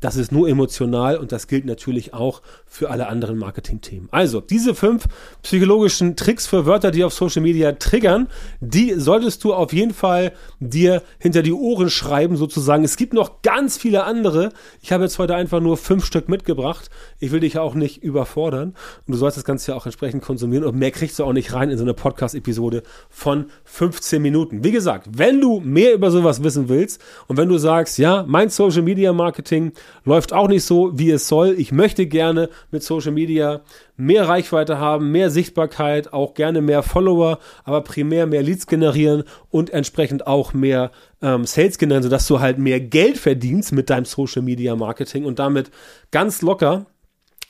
das 0.00 0.16
ist 0.16 0.32
nur 0.32 0.48
emotional 0.48 1.18
und 1.18 1.30
das 1.30 1.46
gilt 1.46 1.66
natürlich 1.66 2.14
auch 2.14 2.40
für 2.66 2.90
alle 2.90 3.06
anderen 3.08 3.36
Marketing-Themen. 3.36 4.08
Also, 4.10 4.40
diese 4.40 4.74
fünf 4.74 5.06
psychologischen 5.42 6.16
Tricks 6.16 6.46
für 6.46 6.64
Wörter, 6.64 6.90
die 6.90 7.04
auf 7.04 7.12
Social 7.12 7.42
Media 7.42 7.72
triggern, 7.72 8.28
die 8.60 8.94
solltest 8.94 9.44
du 9.44 9.52
auf 9.52 9.74
jeden 9.74 9.92
Fall 9.92 10.32
dir 10.58 11.02
hinter 11.18 11.42
die 11.42 11.52
Ohren 11.52 11.90
schreiben, 11.90 12.36
sozusagen. 12.36 12.84
Es 12.84 12.96
gibt 12.96 13.12
noch 13.12 13.23
ganz 13.42 13.76
viele 13.76 14.04
andere. 14.04 14.52
Ich 14.80 14.92
habe 14.92 15.04
jetzt 15.04 15.18
heute 15.18 15.34
einfach 15.34 15.60
nur 15.60 15.76
fünf 15.76 16.04
Stück 16.04 16.28
mitgebracht. 16.28 16.90
Ich 17.18 17.32
will 17.32 17.40
dich 17.40 17.58
auch 17.58 17.74
nicht 17.74 18.02
überfordern 18.02 18.74
und 19.06 19.12
du 19.12 19.16
sollst 19.16 19.36
das 19.36 19.44
Ganze 19.44 19.72
ja 19.72 19.76
auch 19.76 19.86
entsprechend 19.86 20.22
konsumieren 20.22 20.64
und 20.64 20.76
mehr 20.76 20.90
kriegst 20.90 21.18
du 21.18 21.24
auch 21.24 21.32
nicht 21.32 21.52
rein 21.52 21.70
in 21.70 21.78
so 21.78 21.84
eine 21.84 21.94
Podcast-Episode 21.94 22.82
von 23.10 23.46
15 23.64 24.20
Minuten. 24.20 24.64
Wie 24.64 24.72
gesagt, 24.72 25.08
wenn 25.16 25.40
du 25.40 25.60
mehr 25.60 25.94
über 25.94 26.10
sowas 26.10 26.42
wissen 26.42 26.68
willst 26.68 27.00
und 27.26 27.36
wenn 27.36 27.48
du 27.48 27.58
sagst, 27.58 27.98
ja, 27.98 28.24
mein 28.26 28.48
Social 28.48 28.82
Media 28.82 29.12
Marketing 29.12 29.72
läuft 30.04 30.32
auch 30.32 30.48
nicht 30.48 30.64
so, 30.64 30.98
wie 30.98 31.10
es 31.10 31.28
soll. 31.28 31.54
Ich 31.58 31.72
möchte 31.72 32.06
gerne 32.06 32.48
mit 32.70 32.82
Social 32.82 33.12
Media 33.12 33.62
mehr 33.96 34.28
Reichweite 34.28 34.78
haben, 34.78 35.12
mehr 35.12 35.30
Sichtbarkeit, 35.30 36.12
auch 36.12 36.34
gerne 36.34 36.60
mehr 36.60 36.82
Follower, 36.82 37.38
aber 37.64 37.82
primär 37.82 38.26
mehr 38.26 38.42
Leads 38.42 38.66
generieren 38.66 39.24
und 39.50 39.70
entsprechend 39.70 40.26
auch 40.26 40.52
mehr 40.52 40.90
ähm, 41.22 41.44
Sales 41.44 41.78
generieren, 41.78 42.02
sodass 42.02 42.26
du 42.26 42.40
halt 42.40 42.58
mehr 42.58 42.80
Geld 42.80 43.18
verdienst 43.18 43.72
mit 43.72 43.90
deinem 43.90 44.04
Social 44.04 44.42
Media 44.42 44.76
Marketing 44.76 45.24
und 45.24 45.38
damit 45.38 45.70
ganz 46.10 46.42
locker 46.42 46.86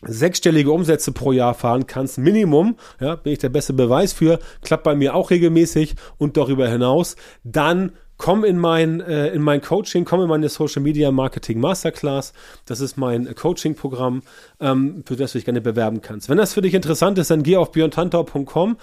sechsstellige 0.07 0.71
Umsätze 0.71 1.13
pro 1.13 1.33
Jahr 1.33 1.55
fahren 1.55 1.87
kannst, 1.87 2.19
Minimum, 2.19 2.77
ja, 3.01 3.17
bin 3.17 3.33
ich 3.33 3.39
der 3.39 3.49
beste 3.49 3.73
Beweis 3.73 4.13
für, 4.13 4.39
klappt 4.63 4.85
bei 4.85 4.95
mir 4.95 5.15
auch 5.15 5.31
regelmäßig 5.31 5.95
und 6.19 6.37
darüber 6.37 6.69
hinaus, 6.69 7.17
dann 7.43 7.93
komm 8.17 8.45
in 8.45 8.59
mein, 8.59 9.01
äh, 9.01 9.29
in 9.29 9.43
mein 9.43 9.61
Coaching, 9.61 10.05
komm 10.05 10.23
in 10.23 10.29
meine 10.29 10.49
Social 10.49 10.83
Media 10.83 11.11
Marketing 11.11 11.61
Masterclass. 11.61 12.33
Das 12.67 12.81
ist 12.81 12.97
mein 12.97 13.35
Coaching-Programm, 13.35 14.23
ähm, 14.61 15.03
für 15.05 15.17
das 15.17 15.33
du 15.33 15.39
dich 15.39 15.45
gerne 15.45 15.61
bewerben 15.61 16.01
kannst. 16.01 16.29
Wenn 16.29 16.39
das 16.39 16.55
für 16.55 16.63
dich 16.63 16.75
interessant 16.75 17.19
ist, 17.19 17.31
dann 17.31 17.43
geh 17.43 17.57
auf 17.57 17.73
björntantau.com 17.73 18.77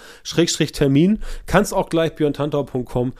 Termin. 0.72 1.18
Kannst 1.46 1.74
auch 1.74 1.88
gleich 1.88 2.14
björntantau.com 2.14 3.12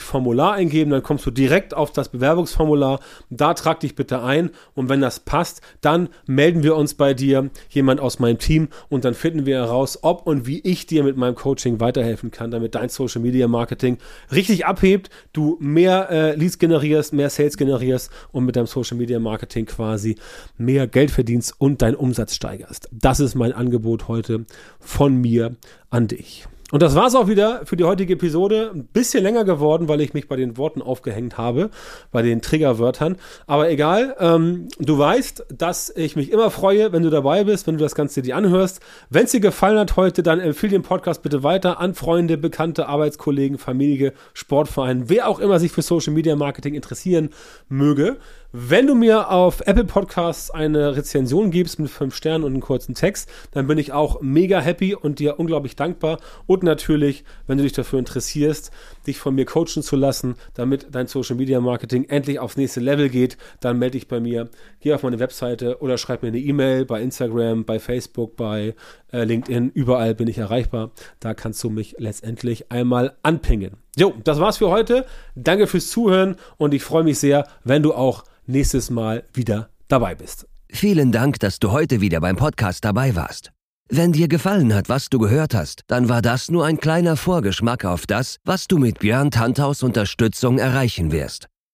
Formular 0.00 0.54
eingeben. 0.54 0.90
Dann 0.90 1.02
kommst 1.02 1.26
du 1.26 1.30
direkt 1.30 1.74
auf 1.74 1.92
das 1.92 2.08
Bewerbungsformular. 2.08 3.00
Da 3.30 3.54
trag 3.54 3.80
dich 3.80 3.94
bitte 3.94 4.22
ein. 4.22 4.50
Und 4.74 4.88
wenn 4.88 5.00
das 5.00 5.20
passt, 5.20 5.60
dann 5.80 6.08
melden 6.26 6.62
wir 6.62 6.76
uns 6.76 6.94
bei 6.94 7.14
dir, 7.14 7.50
jemand 7.68 8.00
aus 8.00 8.18
meinem 8.18 8.38
Team, 8.38 8.68
und 8.88 9.04
dann 9.04 9.14
finden 9.14 9.46
wir 9.46 9.56
heraus, 9.56 9.98
ob 10.02 10.26
und 10.26 10.46
wie 10.46 10.60
ich 10.60 10.86
dir 10.86 11.04
mit 11.04 11.16
meinem 11.16 11.34
Coaching 11.34 11.80
weiterhelfen 11.80 12.30
kann, 12.30 12.50
damit 12.50 12.74
dein 12.74 12.88
Social 12.88 13.22
Media 13.22 13.48
Marketing 13.48 13.98
richtig 14.32 14.66
abhebt. 14.66 15.10
Du 15.32 15.43
mehr 15.60 16.10
äh, 16.10 16.34
Leads 16.34 16.58
generierst, 16.58 17.12
mehr 17.12 17.30
Sales 17.30 17.56
generierst 17.56 18.10
und 18.32 18.44
mit 18.44 18.56
deinem 18.56 18.66
Social 18.66 18.96
Media 18.96 19.18
Marketing 19.18 19.66
quasi 19.66 20.16
mehr 20.58 20.86
Geld 20.86 21.10
verdienst 21.10 21.54
und 21.58 21.82
deinen 21.82 21.96
Umsatz 21.96 22.34
steigerst. 22.34 22.88
Das 22.92 23.20
ist 23.20 23.34
mein 23.34 23.52
Angebot 23.52 24.08
heute 24.08 24.44
von 24.80 25.16
mir 25.16 25.56
an 25.90 26.08
dich. 26.08 26.46
Und 26.74 26.82
das 26.82 26.96
war's 26.96 27.14
auch 27.14 27.28
wieder 27.28 27.64
für 27.66 27.76
die 27.76 27.84
heutige 27.84 28.14
Episode. 28.14 28.72
Ein 28.74 28.86
bisschen 28.86 29.22
länger 29.22 29.44
geworden, 29.44 29.86
weil 29.86 30.00
ich 30.00 30.12
mich 30.12 30.26
bei 30.26 30.34
den 30.34 30.56
Worten 30.56 30.82
aufgehängt 30.82 31.38
habe, 31.38 31.70
bei 32.10 32.20
den 32.20 32.42
Triggerwörtern. 32.42 33.14
Aber 33.46 33.70
egal, 33.70 34.16
ähm, 34.18 34.66
du 34.80 34.98
weißt, 34.98 35.46
dass 35.56 35.88
ich 35.94 36.16
mich 36.16 36.32
immer 36.32 36.50
freue, 36.50 36.90
wenn 36.90 37.04
du 37.04 37.10
dabei 37.10 37.44
bist, 37.44 37.68
wenn 37.68 37.76
du 37.76 37.84
das 37.84 37.94
Ganze 37.94 38.22
dir 38.22 38.36
anhörst. 38.36 38.80
Wenn 39.08 39.26
es 39.26 39.30
dir 39.30 39.38
gefallen 39.38 39.78
hat 39.78 39.94
heute, 39.94 40.24
dann 40.24 40.40
empfehle 40.40 40.72
den 40.72 40.82
Podcast 40.82 41.22
bitte 41.22 41.44
weiter 41.44 41.78
an 41.78 41.94
Freunde, 41.94 42.36
Bekannte, 42.38 42.88
Arbeitskollegen, 42.88 43.56
Familie, 43.58 44.12
Sportverein, 44.32 45.08
wer 45.08 45.28
auch 45.28 45.38
immer 45.38 45.60
sich 45.60 45.70
für 45.70 45.82
Social 45.82 46.12
Media 46.12 46.34
Marketing 46.34 46.74
interessieren 46.74 47.30
möge. 47.68 48.16
Wenn 48.56 48.86
du 48.86 48.94
mir 48.94 49.32
auf 49.32 49.62
Apple 49.66 49.84
Podcasts 49.84 50.48
eine 50.48 50.94
Rezension 50.94 51.50
gibst 51.50 51.80
mit 51.80 51.90
fünf 51.90 52.14
Sternen 52.14 52.44
und 52.44 52.52
einem 52.52 52.60
kurzen 52.60 52.94
Text, 52.94 53.28
dann 53.50 53.66
bin 53.66 53.78
ich 53.78 53.92
auch 53.92 54.20
mega 54.20 54.60
happy 54.60 54.94
und 54.94 55.18
dir 55.18 55.40
unglaublich 55.40 55.74
dankbar. 55.74 56.20
Und 56.46 56.62
natürlich, 56.62 57.24
wenn 57.48 57.58
du 57.58 57.64
dich 57.64 57.72
dafür 57.72 57.98
interessierst, 57.98 58.70
dich 59.08 59.18
von 59.18 59.34
mir 59.34 59.44
coachen 59.44 59.82
zu 59.82 59.96
lassen, 59.96 60.36
damit 60.54 60.86
dein 60.92 61.08
Social 61.08 61.34
Media 61.34 61.60
Marketing 61.60 62.04
endlich 62.04 62.38
aufs 62.38 62.56
nächste 62.56 62.78
Level 62.78 63.08
geht, 63.08 63.38
dann 63.58 63.80
melde 63.80 63.98
dich 63.98 64.06
bei 64.06 64.20
mir. 64.20 64.48
Geh 64.78 64.94
auf 64.94 65.02
meine 65.02 65.18
Webseite 65.18 65.80
oder 65.80 65.98
schreib 65.98 66.22
mir 66.22 66.28
eine 66.28 66.38
E-Mail 66.38 66.84
bei 66.84 67.02
Instagram, 67.02 67.64
bei 67.64 67.80
Facebook, 67.80 68.36
bei 68.36 68.76
äh, 69.12 69.24
LinkedIn. 69.24 69.72
Überall 69.74 70.14
bin 70.14 70.28
ich 70.28 70.38
erreichbar. 70.38 70.92
Da 71.18 71.34
kannst 71.34 71.64
du 71.64 71.70
mich 71.70 71.96
letztendlich 71.98 72.70
einmal 72.70 73.16
anpingen. 73.24 73.83
Jo, 73.96 74.14
das 74.24 74.40
war's 74.40 74.58
für 74.58 74.70
heute. 74.70 75.06
Danke 75.34 75.66
fürs 75.66 75.90
Zuhören 75.90 76.36
und 76.56 76.74
ich 76.74 76.82
freue 76.82 77.04
mich 77.04 77.18
sehr, 77.18 77.46
wenn 77.62 77.82
du 77.82 77.94
auch 77.94 78.24
nächstes 78.46 78.90
Mal 78.90 79.24
wieder 79.32 79.68
dabei 79.88 80.14
bist. 80.14 80.46
Vielen 80.70 81.12
Dank, 81.12 81.38
dass 81.38 81.60
du 81.60 81.70
heute 81.70 82.00
wieder 82.00 82.20
beim 82.20 82.36
Podcast 82.36 82.84
dabei 82.84 83.14
warst. 83.14 83.52
Wenn 83.88 84.12
dir 84.12 84.28
gefallen 84.28 84.74
hat, 84.74 84.88
was 84.88 85.10
du 85.10 85.18
gehört 85.18 85.54
hast, 85.54 85.82
dann 85.88 86.08
war 86.08 86.22
das 86.22 86.50
nur 86.50 86.64
ein 86.64 86.78
kleiner 86.78 87.16
Vorgeschmack 87.16 87.84
auf 87.84 88.06
das, 88.06 88.38
was 88.44 88.66
du 88.66 88.78
mit 88.78 88.98
Björn 88.98 89.30
Tanthaus 89.30 89.82
Unterstützung 89.82 90.58
erreichen 90.58 91.12
wirst. 91.12 91.48